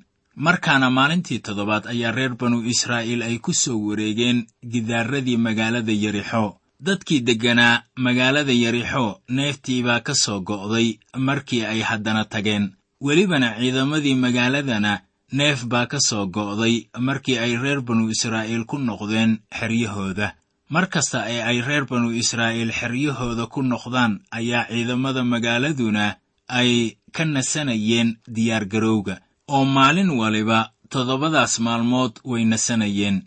Markaana 0.44 0.88
maalintii 0.90 1.38
toddobaad 1.46 1.84
ayaa 1.92 2.12
reer 2.16 2.34
banu 2.40 2.58
israa'iil 2.72 3.22
ay 3.22 3.36
ku 3.44 3.52
soo 3.62 3.78
wareegeen 3.86 4.38
gidaaradii 4.72 5.36
magaalada 5.46 5.92
yerixo. 6.02 6.56
Dadkii 6.86 7.20
degganaa 7.26 7.82
magaalada 8.04 8.52
yerixo 8.62 9.20
neeftii 9.36 9.82
baa 9.86 10.00
ka 10.00 10.14
soo 10.14 10.40
go'day 10.48 10.88
markii 11.26 11.64
ay 11.72 11.80
haddana 11.88 12.24
tageen. 12.24 12.64
Welibana 13.04 13.48
ciidamadii 13.58 14.14
magaaladana 14.24 14.92
neef 15.32 15.64
baa 15.72 15.86
ka 15.86 15.98
soo 16.08 16.26
go'day 16.26 16.76
markii 16.98 17.38
ay 17.38 17.52
reer 17.62 17.80
banu 17.80 18.08
israa'iil 18.14 18.64
ku 18.70 18.76
noqdeen 18.78 19.38
xeryahooda 19.58 20.34
mar 20.74 20.86
kasta 20.94 21.18
ee 21.32 21.42
ay 21.50 21.58
reer 21.68 21.84
banu 21.90 22.08
israa'iil 22.22 22.72
xeryahooda 22.80 23.46
ku 23.46 23.60
noqdaan 23.62 24.12
ayaa 24.38 24.68
ciidamada 24.70 25.24
magaaladuna 25.32 26.16
ay 26.48 26.96
ka 27.16 27.24
nasanayeen 27.24 28.08
diyaargarowga 28.34 29.14
oo 29.54 29.64
maalin 29.76 30.10
waliba 30.20 30.70
toddobadaas 30.92 31.54
maalmood 31.66 32.12
way 32.24 32.44
nasanayeen. 32.44 33.22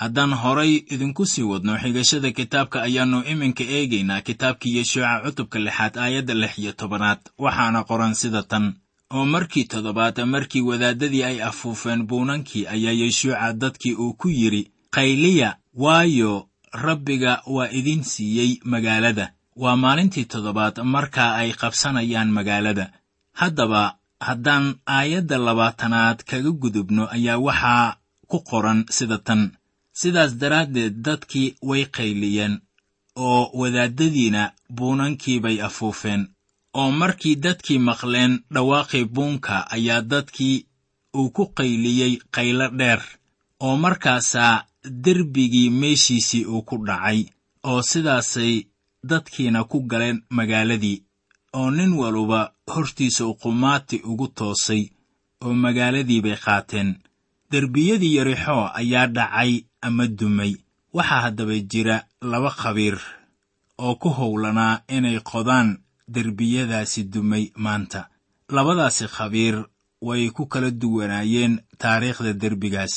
Haddaan 0.00 0.32
horay 0.42 0.72
idinku 0.94 1.26
sii 1.26 1.42
wadno 1.50 1.76
xigashada 1.82 2.30
kitaabka 2.38 2.82
ayaannu 2.82 3.18
iminka 3.32 3.64
eegaynaa 3.76 4.20
kitaabkii 4.28 4.76
yeshuuca 4.78 5.20
cutubka 5.24 5.58
lixaad 5.58 5.94
aayadda 5.98 6.34
lix 6.34 6.58
iyo 6.58 6.72
tobanaad. 6.72 7.20
Waxaana 7.38 7.84
qoran 7.84 8.14
sida 8.14 8.42
tan 8.42 8.64
oo 9.14 9.24
markii 9.34 9.64
toddobaad 9.64 10.16
markii 10.34 10.60
wadaaddadii 10.70 11.22
ay 11.24 11.42
afuufeen 11.42 12.06
buunankii 12.06 12.66
ayaa 12.66 12.92
yeshuuca 13.02 13.52
dadkii 13.52 13.94
uu 13.94 14.12
ku 14.14 14.28
yidhi 14.28 14.70
qayliya 14.94 15.56
waayo 15.74 16.48
rabbiga 16.72 17.42
waa 17.46 17.68
idin 17.70 18.02
siiyey 18.04 18.58
magaalada. 18.64 19.32
Waa 19.56 19.76
maalintii 19.76 20.24
toddobaad 20.24 20.78
markaa 20.84 21.34
ay 21.34 21.52
qabsanayaan 21.52 22.30
magaalada. 22.32 22.86
Haddaba 23.32 23.96
haddaan 24.20 24.74
aayadda 24.86 25.38
labaatanaad 25.38 26.18
kaga 26.24 26.50
gudubno 26.62 27.08
ayaa 27.10 27.38
waxaa 27.38 27.96
ku 28.30 28.38
qoran 28.50 28.84
sida 28.90 29.18
tan. 29.18 29.42
Sidaas 29.92 30.32
daraaddeed 30.40 30.94
dadkii 31.04 31.56
way 31.62 31.84
qayliyeen 31.96 32.60
oo 33.16 33.50
wadaaddadiina 33.60 34.52
buunankii 34.76 35.40
bay 35.40 35.60
afuufeen 35.62 36.22
oo 36.74 36.90
markii 36.90 37.36
dadkii 37.36 37.78
maqleen 37.78 38.32
dhawaaqii 38.54 39.04
buunka 39.04 39.66
ayaa 39.74 40.00
dadkii 40.00 40.66
uu 41.18 41.30
ku 41.30 41.44
qayliyey 41.56 42.18
qaylo 42.34 42.68
dheer 42.78 43.00
oo 43.60 43.76
markaasaa 43.76 44.64
derbigii 44.84 45.70
meeshiisii 45.70 46.44
uu 46.44 46.62
ku 46.62 46.76
dhacay 46.86 47.20
oo 47.68 47.82
sidaasay 47.82 48.54
dadkiina 49.04 49.64
ku 49.64 49.80
galeen 49.90 50.22
magaaladii 50.36 51.02
oo 51.58 51.70
nin 51.70 51.92
waluba 51.92 52.52
hortiisa 52.72 53.26
uqumaati 53.26 53.96
ugu 54.10 54.28
toosay 54.28 54.82
oo 55.44 55.54
magaaladii 55.54 56.20
bay 56.20 56.36
qaateen. 56.44 56.90
Derbiyadii 57.50 58.14
yarixo 58.16 58.58
ayaa 58.80 59.06
dhacay 59.06 59.52
ama 59.82 60.06
dumay. 60.06 60.54
Waxaa 60.92 61.20
haddaba 61.24 61.58
jira 61.70 61.96
laba 62.22 62.50
khabiir 62.50 62.96
oo 63.78 63.94
ku 63.94 64.08
howlanaa 64.08 64.82
inay 64.88 65.18
qodaan 65.20 65.78
derbiyadaasi 66.08 67.04
dumay 67.12 67.44
maanta. 67.56 68.08
Labadaasi 68.48 69.06
khabiir 69.08 69.56
way 70.00 70.30
ku 70.30 70.46
kala 70.46 70.70
duwanaayeen 70.70 71.60
taariikhda 71.78 72.32
derbigaas 72.32 72.94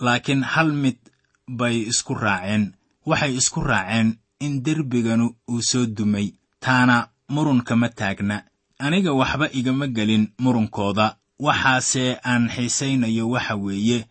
laakiin 0.00 0.42
hal 0.42 0.72
mid 0.72 0.96
bay 1.48 1.76
isku 1.90 2.14
raaceen. 2.14 2.74
Waxay 3.06 3.32
isku 3.40 3.60
raaceen 3.60 4.18
in 4.40 4.62
derbiganu 4.62 5.26
uu 5.50 5.62
soo 5.62 5.86
dumay. 5.86 6.34
Taana 6.60 7.08
murun 7.28 7.62
kama 7.62 7.88
taagna. 7.88 8.44
Aniga 8.78 9.12
waxba 9.12 9.50
igama 9.52 9.86
gelin 9.86 10.24
murunkooda 10.38 11.16
waxaase 11.38 12.18
aan 12.24 12.48
xiisaynayo 12.48 13.28
waxa 13.30 13.56
weeye 13.56 14.06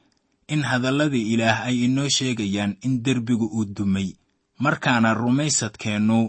in 0.48 0.64
hadallada 0.64 1.18
ilaah 1.18 1.60
ay 1.68 1.84
inoo 1.86 2.10
sheegayaan 2.10 2.78
in 2.86 3.04
derbigu 3.04 3.46
uu 3.58 3.66
dumay. 3.66 4.16
Markaana 4.60 5.14
rumaysadkeennu 5.14 6.20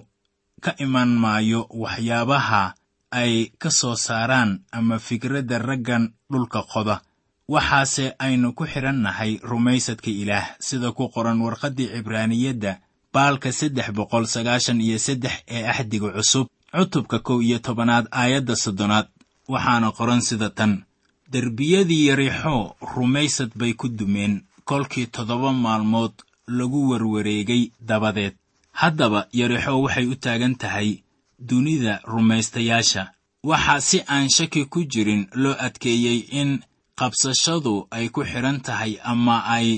ka 0.61 0.75
iman 0.85 1.09
maayo 1.23 1.67
waxyaabaha 1.71 2.75
ay 3.11 3.53
ka 3.59 3.71
soo 3.71 3.97
saaraan 3.97 4.61
ama 4.73 4.99
fikradda 4.99 5.59
raggan 5.59 6.13
dhulka 6.31 6.63
qoda 6.63 7.01
waxaase 7.49 8.13
aynu 8.19 8.53
ku 8.53 8.65
xidhannahay 8.67 9.41
rumaysadka 9.51 10.11
ilaah 10.11 10.47
sida 10.61 10.93
ku 10.93 11.09
qoran 11.15 11.41
warqaddii 11.41 11.89
cibraaniyadda 11.95 12.73
baalka 13.15 13.53
saddex 13.53 13.89
boqol 13.97 14.25
sagaashan 14.35 14.81
iyo 14.81 14.99
saddex 14.99 15.33
ee 15.49 15.65
axdiga 15.73 16.13
cusub 16.17 16.47
cutubka 16.77 17.19
kow 17.27 17.41
iyo 17.43 17.59
tobanaad 17.59 18.07
aayadda 18.13 18.57
soddonaad. 18.57 19.07
Waxaana 19.49 19.89
qoran 19.99 20.21
sida 20.21 20.51
tan 20.51 20.85
derbiyadii 21.33 22.07
yarixo 22.09 22.77
rumaysad 22.95 23.51
bay 23.57 23.73
ku 23.73 23.89
dumeen. 23.89 24.45
Kolkii 24.69 25.07
toddoba 25.07 25.53
maalmood 25.53 26.13
lagu 26.49 26.91
warwareegay 26.91 27.71
dabadeed. 27.81 28.35
Haddaba 28.73 29.27
yarixo 29.33 29.83
waxay 29.83 30.07
u 30.07 30.15
taagan 30.17 30.55
tahay 30.61 31.01
dunida 31.41 32.01
rumaystayaasha. 32.05 33.03
Waxaa 33.45 33.81
si 33.81 33.99
aan 34.07 34.29
shaki 34.29 34.65
ku 34.69 34.85
jirin 34.85 35.27
loo 35.33 35.57
adkeeyey 35.67 36.19
in 36.41 36.61
qabsashadu 36.99 37.75
ay 37.97 38.09
ku 38.15 38.21
xidhan 38.31 38.59
tahay 38.67 38.93
ama 39.13 39.37
ay 39.57 39.69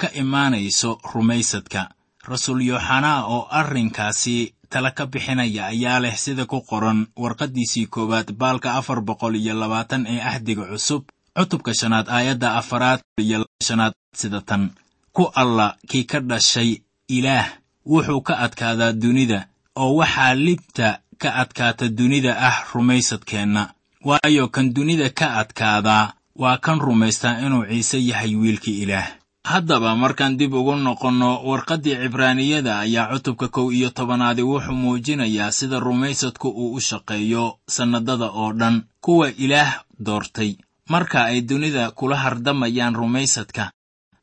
ka 0.00 0.08
imaanayso 0.22 0.90
rumaysadka. 1.12 1.82
Rasuul 2.30 2.62
yooxanaa 2.70 3.26
oo 3.34 3.42
arrinkaasi 3.50 4.54
tala 4.70 4.90
ka 4.96 5.04
bixinaya 5.06 5.66
ayaa 5.72 5.98
leh 6.04 6.16
sida 6.24 6.46
ku 6.46 6.58
qoran 6.70 7.06
warqaddiisii 7.22 7.86
koowaad 7.94 8.28
baalka 8.40 8.74
afar 8.78 9.00
boqol 9.08 9.34
iyo 9.36 9.54
labaatan 9.54 10.06
ee 10.06 10.20
ahdiga 10.30 10.64
cusub 10.70 11.02
cutubka 11.36 11.74
shanaad 11.74 12.06
aayadda 12.08 12.48
afaraad 12.60 13.00
iyo 13.18 13.38
shanaad 13.66 13.92
sida 14.20 14.40
tan. 14.40 14.70
Ku 15.12 15.24
alla 15.34 15.76
kii 15.90 16.04
ka 16.10 16.18
dhashay 16.20 16.70
ilaah 17.16 17.48
wuxuu 17.86 18.20
ka 18.22 18.34
adkaadaa 18.44 18.92
dunida 19.02 19.38
oo 19.76 19.92
waxaa 20.00 20.34
libta 20.34 20.88
ka 21.22 21.28
adkaata 21.42 21.88
dunida 21.88 22.32
ah 22.48 22.56
rumaysadkeenna. 22.74 23.62
Waayo 24.08 24.48
kan 24.54 24.72
dunida 24.74 25.10
ka 25.10 25.26
adkaadaa 25.42 26.12
waa 26.36 26.58
kan 26.58 26.80
rumaystaa 26.80 27.38
inuu 27.46 27.64
ciise 27.66 27.98
yahay 28.06 28.34
wiilkii 28.36 28.82
ilaah. 28.82 29.08
Haddaba 29.44 29.96
markaan 29.96 30.36
dib 30.38 30.54
ugu 30.54 30.74
noqonno 30.76 31.42
warqaddii 31.44 31.96
cibraaniyada 32.02 32.78
ayaa 32.78 33.10
cutubka 33.12 33.48
kow 33.48 33.72
iyo 33.72 33.90
tobanaadi 33.90 34.42
wuxuu 34.42 34.72
muujinayaa 34.72 35.50
sida 35.50 35.80
rumaysadku 35.80 36.48
uu 36.48 36.72
u 36.74 36.80
shaqeeyo 36.80 37.58
sannadada 37.68 38.26
oo 38.30 38.52
dhan 38.52 38.82
kuwa 39.00 39.30
ilaah 39.30 39.82
doortay. 39.98 40.56
Marka 40.88 41.24
ay 41.24 41.40
dunida 41.40 41.90
kula 41.90 42.16
hardamayaan 42.16 42.94
rumaysadka 42.94 43.70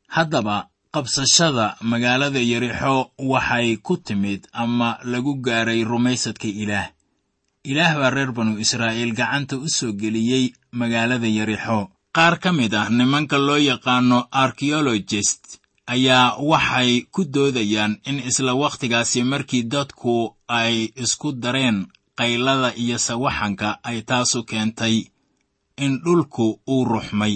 haddaba 0.08 0.66
qabsashada 0.92 1.76
magaalada 1.80 2.38
yerixo 2.40 3.10
waxay 3.18 3.76
ku 3.76 3.96
timid 3.96 4.48
ama 4.52 4.98
lagu 5.04 5.34
gaaray 5.34 5.84
rumaysadka 5.84 6.48
ilaah. 6.48 6.88
Ilaah 7.64 7.94
baa 8.00 8.10
reer 8.10 8.32
banu 8.32 8.58
israa'iil 8.58 9.12
gacanta 9.12 9.56
u 9.56 9.68
soo 9.68 9.92
geliyey 9.92 10.52
magaalada 10.72 11.26
yerixo 11.28 11.88
qaar 12.16 12.38
ka 12.42 12.52
mid 12.52 12.74
ah 12.74 12.88
nimanka 12.90 13.38
loo 13.38 13.58
yaqaano 13.70 14.18
archeologist 14.42 15.42
ayaa 15.86 16.36
waxay 16.50 17.06
ku 17.14 17.24
doodayaan 17.24 17.92
in 18.08 18.18
isla 18.30 18.54
wakhtigaasi 18.54 19.22
markii 19.24 19.62
dadku 19.72 20.34
ay 20.48 20.76
isku 21.04 21.32
dareen 21.32 21.86
qaylada 22.18 22.74
iyo 22.82 22.98
sawaxanka 22.98 23.78
ay 23.88 24.02
taasu 24.02 24.44
keentay 24.44 24.96
in 25.84 25.92
dhulku 26.04 26.60
uu 26.72 26.84
ruxmay 26.84 27.34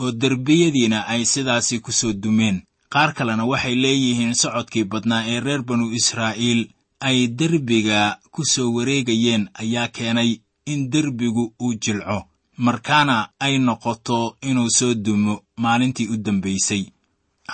oo 0.00 0.10
derbiyadiina 0.20 0.98
ay 1.12 1.24
sidaasi 1.24 1.80
ku 1.80 1.92
soo 1.92 2.12
dumeen. 2.12 2.62
Qaar 2.92 3.12
kalena 3.14 3.44
waxay 3.44 3.74
leeyihiin 3.74 4.34
socodkii 4.34 4.84
badnaa 4.84 5.26
ee 5.32 5.40
reer 5.40 5.62
banu 5.68 5.86
israa'iil 5.98 6.60
ay 7.00 7.18
derbiga 7.38 8.18
ku 8.32 8.42
soo 8.44 8.72
wareegayeen 8.76 9.48
ayaa 9.62 9.88
keenay 9.88 10.40
in 10.72 10.80
derbigu 10.92 11.44
uu 11.62 11.74
jilco 11.82 12.18
markaana 12.64 13.16
ay 13.44 13.54
noqoto 13.66 14.36
inuu 14.48 14.70
soo 14.78 14.94
dumo 14.94 15.34
maalintii 15.62 16.08
u 16.14 16.16
dambaysay 16.24 16.84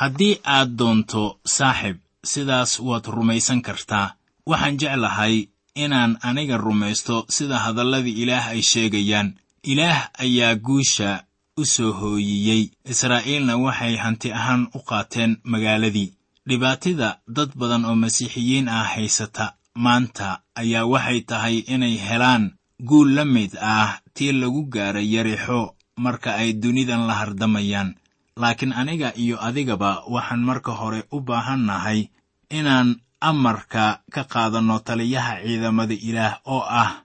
haddii 0.01 0.35
aad 0.57 0.71
doonto 0.79 1.23
saaxib 1.57 1.97
sidaas 2.33 2.81
waad 2.81 3.05
rumaysan 3.17 3.61
kartaa. 3.62 4.14
Waxaan 4.51 4.77
jeclahay 4.81 5.37
inaan 5.75 6.12
aniga 6.29 6.57
rumaysto 6.57 7.17
sida 7.29 7.59
hadalladii 7.64 8.17
ilaah 8.23 8.47
ay 8.49 8.62
sheegayaan. 8.62 9.29
Ilaah 9.62 10.01
ayaa 10.25 10.55
guusha 10.67 11.25
u 11.57 11.64
soo 11.64 11.93
hooyiyey. 11.93 12.62
Israa'iilna 12.93 13.57
waxay 13.57 13.97
hanti 13.97 14.33
ahaan 14.33 14.62
u 14.75 14.79
qaateen 14.88 15.37
magaaladii. 15.45 16.12
Dhibaatida 16.49 17.09
dad 17.37 17.51
badan 17.61 17.85
oo 17.85 17.95
masiixiyiin 18.03 18.69
ah 18.69 18.85
haysata 18.95 19.55
maanta 19.75 20.40
ayaa 20.61 20.85
waxay 20.93 21.21
tahay 21.21 21.57
inay 21.75 21.97
helaan 22.09 22.45
guul 22.88 23.09
la 23.17 23.25
mid 23.25 23.53
ah 23.61 23.90
tii 24.14 24.33
lagu 24.33 24.62
gaaray 24.70 25.07
yarixo 25.14 25.74
marka 25.96 26.35
ay 26.38 26.53
dunidan 26.55 27.07
la 27.07 27.14
hardamayaan. 27.14 27.94
Laakiin 28.37 28.72
aniga 28.72 29.12
iyo 29.16 29.37
adigaba 29.42 30.03
waxaan 30.09 30.42
marka 30.42 30.72
hore 30.72 31.05
u 31.12 31.20
baahannahay 31.20 32.09
inaan 32.50 32.96
amarka 33.20 34.00
ka 34.11 34.22
qaadanno 34.24 34.79
taliyaha 34.87 35.42
ciidamada 35.42 35.94
ilaah 35.94 36.38
oo 36.46 36.62
ah 36.66 37.03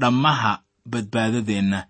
dhammaha 0.00 0.62
badbaadadeenna. 0.90 1.86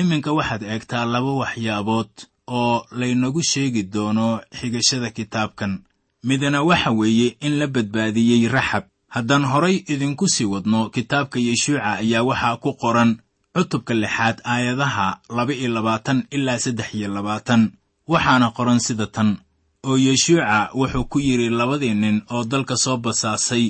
Iminka 0.00 0.32
waxaad 0.32 0.62
eegtaa 0.62 1.04
laba 1.04 1.32
waxyaabood 1.42 2.10
oo 2.46 2.86
laynagu 2.98 3.42
sheegi 3.42 3.82
doono 3.82 4.40
xigashada 4.58 5.10
kitaabkan. 5.10 5.82
Midna 6.24 6.62
waxa 6.62 6.90
weeye 6.90 7.36
in 7.40 7.58
la 7.58 7.66
badbaadiyey 7.66 8.48
raxab 8.48 8.84
haddaan 9.08 9.44
horay 9.44 9.76
idinku 9.92 10.28
sii 10.28 10.44
wadno 10.46 10.90
kitaabka 10.94 11.38
yeshuuca 11.40 11.98
ayaa 12.02 12.22
waxaa 12.22 12.56
ku 12.62 12.74
qoran 12.74 13.18
cutubka 13.54 13.94
lixaad 13.94 14.40
aayadaha 14.44 15.20
laba 15.36 15.52
iyo 15.54 15.68
labaatan 15.76 16.26
ilaa 16.30 16.58
saddex 16.58 16.94
iyo 16.94 17.08
labaatan 17.08 17.72
waxaana 18.08 18.50
qoran 18.56 18.80
sida 18.80 19.06
tan. 19.06 19.30
Oo 19.86 19.96
yeshuuca 19.98 20.70
wuxuu 20.74 21.04
ku 21.10 21.18
yidhi 21.20 21.48
labadii 21.50 21.94
nin 21.94 22.22
oo 22.30 22.44
dalka 22.44 22.76
soo 22.76 22.96
basaasay 22.96 23.64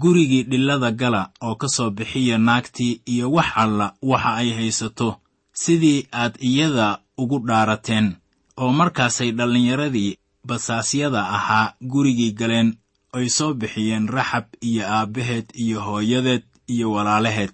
gurigii 0.00 0.42
dhillada 0.50 0.90
gala 0.92 1.30
oo 1.42 1.54
ka 1.60 1.68
soo 1.68 1.90
bixiya 1.90 2.38
naagtii 2.38 3.00
iyo 3.06 3.26
wax 3.32 3.46
alla 3.56 3.94
waxa 4.02 4.34
ay 4.34 4.50
haysato. 4.58 5.16
Sidii 5.52 6.06
aad 6.12 6.34
iyada 6.40 6.98
ugu 7.18 7.38
dhaarateen 7.48 8.16
oo 8.56 8.72
markaasay 8.72 9.30
dhallinyaradii 9.32 10.16
basaasyada 10.46 11.20
ahaa 11.36 11.72
gurigii 11.82 12.32
galeen 12.32 12.76
ay 13.12 13.28
soo 13.28 13.54
bixiyeen 13.54 14.08
raxab 14.08 14.44
iyo 14.60 14.82
aabbaheed 14.88 15.46
iyo 15.54 15.80
hooyadeed 15.80 16.42
iyo 16.66 16.92
walaalaheed 16.92 17.50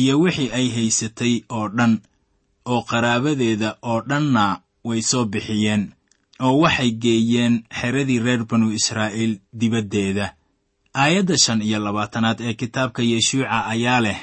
iyo 0.00 0.14
wixii 0.22 0.50
ay 0.58 0.66
haysatay 0.76 1.34
oo 1.56 1.68
dhan 1.76 1.92
oo 2.72 2.80
qaraabadeeda 2.90 3.70
oo 3.90 4.00
dhanna 4.10 4.44
way 4.88 5.00
soo 5.10 5.24
bixiyeen 5.32 5.82
oo 6.46 6.54
waxay 6.62 6.90
geeyeen 7.02 7.54
xeradii 7.80 8.18
reer 8.26 8.42
banu 8.50 8.66
israa'iil 8.78 9.32
dibaddeeda. 9.60 10.26
Aayadda 11.02 11.36
shan 11.44 11.62
iyo 11.62 11.78
labaatanaad 11.86 12.38
ee 12.40 12.54
kitaabka 12.60 13.02
yeshuuca 13.02 13.66
ayaa 13.72 14.00
leh 14.06 14.20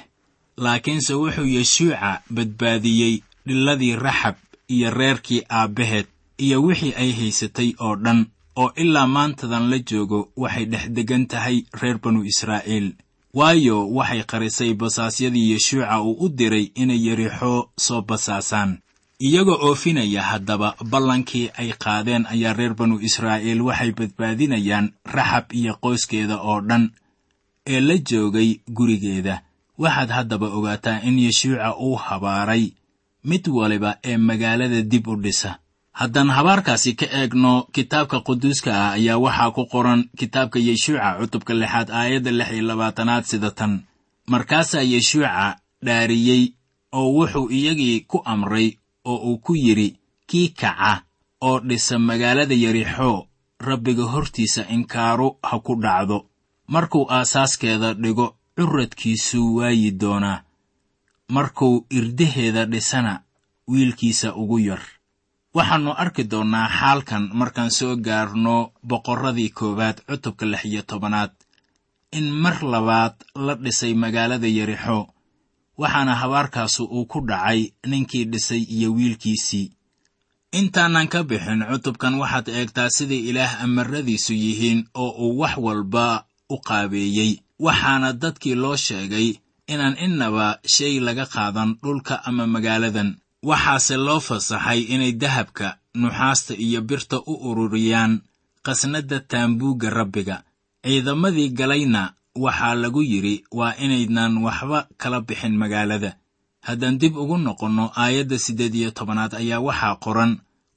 laakiinse 0.64 1.14
wuxuu 1.22 1.46
yeshuuca 1.58 2.22
badbaadiyey 2.36 3.14
dhilladii 3.48 3.96
raxab 4.06 4.36
iyo 4.76 4.90
reerkii 5.00 5.42
aabbaheed 5.50 6.08
iyo 6.46 6.58
wixii 6.64 6.94
ay 7.02 7.12
haysatay 7.20 7.70
oo 7.86 7.96
dhan 8.04 8.20
oo 8.62 8.70
ilaa 8.84 9.08
maantadan 9.16 9.70
la 9.72 9.78
joogo 9.90 10.20
waxay 10.38 10.66
dhex 10.72 10.86
degan 10.96 11.24
tahay 11.32 11.58
reer 11.82 11.98
banu 12.04 12.24
israa'iil 12.32 12.88
waayo 13.34 13.78
waxay 13.98 14.24
qarisay 14.24 14.74
basaasyadii 14.74 15.52
yeshuuca 15.52 16.02
uu 16.02 16.18
u 16.26 16.30
diray 16.30 16.72
inay 16.76 17.02
yerixo 17.08 17.70
soo 17.80 18.02
basaasaan. 18.02 18.80
Iyagoo 19.20 19.58
oofinaya 19.68 20.22
haddaba 20.24 20.76
ballankii 20.92 21.50
ay 21.58 21.70
qaadeen 21.84 22.26
ayaa 22.34 22.54
reer 22.54 22.74
banu 22.74 23.00
israa'iil 23.00 23.62
waxay 23.62 23.92
badbaadinayaan 23.92 24.92
raxab 25.06 25.46
iyo 25.54 25.74
qoyskeeda 25.84 26.38
oo 26.42 26.62
dhan 26.62 26.84
ee 27.68 27.80
la 27.80 27.98
joogay 27.98 28.50
gurigeeda. 28.78 29.42
Waxaad 29.78 30.10
haddaba 30.10 30.48
ogaataa 30.58 31.02
in 31.08 31.20
yeshuuca 31.20 31.76
uu 31.78 31.96
habaaray 31.96 32.74
mid 33.24 33.48
waliba 33.48 33.98
ee 34.04 34.18
magaalada 34.18 34.82
dib 34.82 35.08
u 35.08 35.16
dhisa 35.16 35.60
haddaan 36.00 36.30
habaarkaasi 36.30 36.94
ka 37.00 37.06
eegno 37.20 37.68
kitaabka 37.76 38.20
quduuska 38.28 38.72
ah 38.84 38.92
ayaa 38.98 39.18
waxaa 39.26 39.52
ku 39.56 39.64
qoran 39.74 40.02
kitaabka 40.20 40.60
yeshuuca 40.60 41.18
cutubka 41.20 41.54
lixaad 41.54 41.90
aayadda 42.00 42.32
lix 42.32 42.50
iyo 42.54 42.64
labaatanaad 42.70 43.24
sida 43.32 43.52
tan. 43.52 43.74
Markaasaa 44.32 44.82
yeshuuca 44.94 45.56
dhaariyey 45.86 46.44
oo 46.98 47.10
wuxuu 47.18 47.50
iyagii 47.58 48.00
ku 48.12 48.18
amray 48.26 48.68
oo 49.06 49.18
uu 49.30 49.38
ku 49.38 49.54
yidhi 49.56 49.90
kii 50.30 50.50
kaca 50.50 51.04
oo 51.42 51.60
dhisa 51.60 52.00
magaalada 52.00 52.56
yerixo 52.64 53.28
rabbiga 53.60 54.04
hortiisa 54.14 54.62
inkaaru 54.76 55.38
ha 55.44 55.60
ku 55.60 55.76
dhacdo. 55.84 56.18
Markuu 56.68 57.06
aasaaskeeda 57.12 57.94
dhigo 57.94 58.36
curadkiisuu 58.56 59.56
waayi 59.56 59.92
doonaa. 59.92 60.44
Markuu 61.30 61.86
irdaheeda 61.90 62.66
dhisana 62.66 63.14
wiilkiisa 63.68 64.36
ugu 64.36 64.60
yar 64.60 64.82
waxaannu 65.58 65.92
arki 66.04 66.24
doonnaa 66.32 66.68
xaalkan 66.80 67.24
markaan 67.40 67.72
soo 67.78 67.96
gaarno 68.06 68.56
boqorradii 68.90 69.50
koowaad 69.60 69.98
cutubka 70.08 70.46
lix 70.52 70.64
iyo 70.66 70.82
tobanaad. 70.90 71.32
In 72.18 72.26
mar 72.44 72.58
labaad 72.74 73.16
la 73.46 73.54
dhisay 73.64 73.94
magaalada 74.04 74.48
yerixo 74.58 75.00
waxaana 75.82 76.16
habaarkaasu 76.22 76.84
uu 76.96 77.06
ku 77.12 77.20
dhacay 77.30 77.60
ninkii 77.90 78.26
dhisay 78.32 78.62
iyo 78.76 78.90
wiilkiisii. 78.98 79.72
Intaanan 80.60 81.08
ka 81.08 81.24
bixin 81.24 81.62
cutubkan 81.72 82.14
waxaad 82.22 82.48
eegtaa 82.50 82.90
sida 82.90 83.16
ilaah 83.30 83.64
amaradiisu 83.64 84.34
yihiin 84.34 84.80
oo 84.94 85.10
uu 85.24 85.40
wax 85.40 85.56
walba 85.66 86.26
u 86.50 86.58
qaabeeyey. 86.68 87.32
Waxaana 87.66 88.14
dadkii 88.14 88.56
loo 88.56 88.76
sheegay 88.86 89.28
inaan 89.68 89.96
innaba 90.06 90.60
shay 90.76 91.00
laga 91.00 91.26
qaadan 91.26 91.70
dhulka 91.84 92.16
ama 92.28 92.48
magaaladan 92.48 93.10
waxaase 93.50 93.96
loo 93.98 94.20
fasaxay 94.28 94.82
inay 94.94 95.14
dahabka 95.22 95.68
nuxaasta 96.02 96.54
iyo 96.66 96.82
birta 96.82 97.18
u 97.32 97.34
ururiyaan 97.50 98.22
qasnadda 98.66 99.20
taambuugga 99.20 99.90
rabbiga. 99.90 100.44
Ciidamadii 100.86 101.50
galayna 101.50 102.14
waxaa 102.36 102.76
lagu 102.76 103.02
yidhi 103.12 103.44
waa 103.52 103.74
inaydnan 103.84 104.38
waxba 104.46 104.80
kala 104.98 105.22
bixin 105.22 105.58
magaalada. 105.58 106.12
Haddaan 106.68 106.98
dib 107.02 107.18
ugu 107.18 107.38
noqonno 107.38 107.86
aayadda 107.98 108.38
siddeed 108.40 108.76
iyo 108.76 108.92
tobanaad 108.92 109.34
ayaa 109.42 109.60
waxaa 109.68 109.96
qoran 110.04 110.32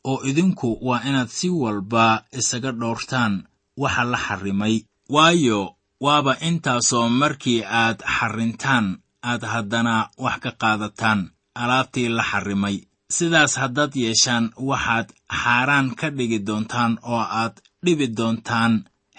oo 0.05 0.25
idinku 0.25 0.69
waa 0.89 1.05
inaad 1.09 1.29
si 1.29 1.49
walba 1.51 2.25
isaga 2.33 2.73
dhowrtaan 2.73 3.45
waxa 3.77 4.05
la 4.05 4.19
xarrimay 4.27 4.75
waayo 5.15 5.77
waaba 6.01 6.33
intaasoo 6.49 7.09
markii 7.09 7.61
aad 7.65 7.99
xarrintaan 8.17 8.87
aad 9.31 9.43
haddana 9.53 10.09
wax 10.25 10.37
ka 10.45 10.51
qaadataan 10.61 11.21
alaabtii 11.63 12.09
la 12.17 12.23
xarrimay 12.31 12.77
sidaas 13.17 13.53
haddaad 13.63 13.93
yeeshaan 14.05 14.45
waxaad 14.71 15.09
xaaraan 15.43 15.89
ka 15.99 16.11
dhigi 16.17 16.39
doontaan 16.49 16.93
oo 17.13 17.23
aad 17.41 17.55
dhibi 17.85 18.07
doontaan 18.19 18.73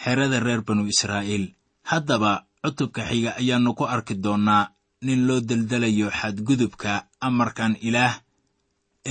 xerada 0.03 0.39
reer 0.45 0.61
banu 0.67 0.83
israa'iil. 0.93 1.45
Haddaba 1.91 2.31
cutubka 2.63 3.01
xiga 3.09 3.31
ayaannu 3.41 3.71
ku 3.77 3.83
arki 3.95 4.15
doonnaa 4.25 4.63
nin 5.05 5.19
loo 5.27 5.39
deldelayo 5.49 6.07
xadgudubka 6.19 6.91
amarkan 7.27 7.73
ilaah 7.87 8.13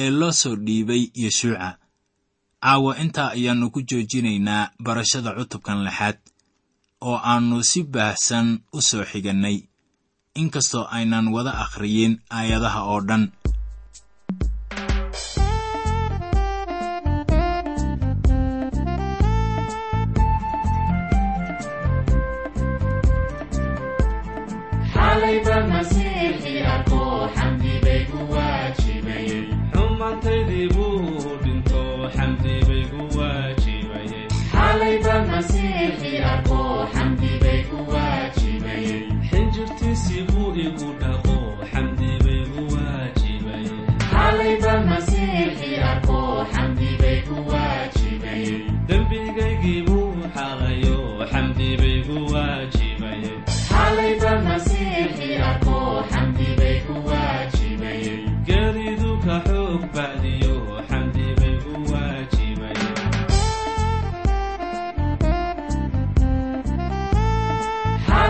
ee 0.02 0.10
loo 0.18 0.32
soo 0.40 0.56
dhiibay 0.66 1.02
yeshuuca 1.22 1.68
caawa 2.64 2.92
intaa 3.02 3.30
ayaannu 3.36 3.66
ku 3.74 3.80
joojinaynaa 3.88 4.70
barashada 4.84 5.30
cutubkan 5.38 5.78
lixaad 5.86 6.18
oo 7.08 7.16
aannu 7.30 7.62
si 7.70 7.80
baahsan 7.94 8.48
u 8.76 8.80
soo 8.88 9.04
xigannay 9.10 9.56
inkastoo 10.42 10.84
aynan 10.96 11.28
wada 11.34 11.52
akhriyin 11.64 12.12
aayadaha 12.38 12.80
oo 12.92 13.00
dhan 13.08 13.22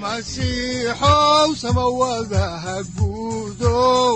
masiixow 0.00 1.48
samawadaha 1.62 2.76
guudow 2.96 4.14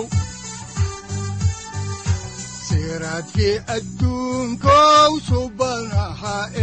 siraadkii 2.67 3.57
adduunkow 3.75 5.11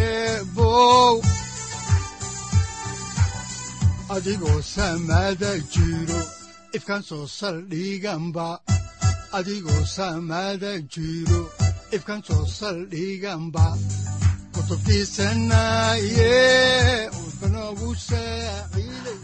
eebow 0.02 1.14
adigoo 4.16 4.60
samada 4.74 5.52
jiro 5.72 6.20
ifkan 6.76 7.02
soo 7.08 7.26
saldhiganba 7.38 8.48
adigoo 9.38 9.84
samada 9.96 10.72
jiro 10.94 11.40
ifkan 11.96 12.20
soo 12.28 12.44
saldhiganba 12.58 13.66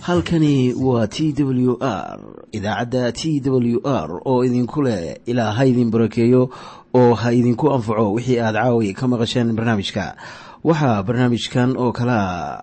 halkani 0.01 0.75
waa 0.75 1.07
t 1.07 1.33
w 1.39 1.77
r 1.81 2.21
idaacadda 2.53 3.13
t 3.13 3.41
w 3.45 3.81
r 3.85 4.21
oo 4.25 4.45
idinku 4.45 4.83
leh 4.83 5.17
ilaa 5.27 5.53
ha 5.53 5.65
idin 5.67 5.91
barakeeyo 5.91 6.51
oo 6.95 7.15
ha 7.15 7.33
idinku 7.33 7.73
anfaco 7.73 8.13
wixii 8.13 8.39
aad 8.41 8.55
caawi 8.55 8.95
ka 8.95 9.09
maqasheen 9.09 9.53
barnaamijka. 9.57 10.17
Waxaa 10.65 11.03
barnaamijkan 11.03 11.77
oo 11.77 11.93
kalea 11.93 12.63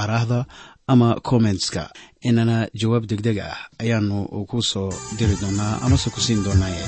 aaraahda 0.00 0.38
ama 0.92 1.08
kommentska 1.28 1.82
inana 2.28 2.56
jawaab 2.80 3.04
degdeg 3.10 3.38
ah 3.50 3.58
ayaanu 3.82 4.16
ku 4.50 4.58
soo 4.70 4.90
diri 5.18 5.36
doonaa 5.42 5.74
amase 5.84 6.08
ku 6.14 6.20
siin 6.26 6.40
doonaaye 6.46 6.84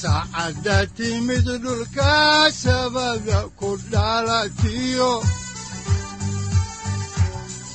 saacadda 0.00 0.76
timid 0.96 1.46
dhulka 1.62 2.14
sabada 2.62 3.38
ku 3.58 3.70
dhalatiyo 3.92 5.12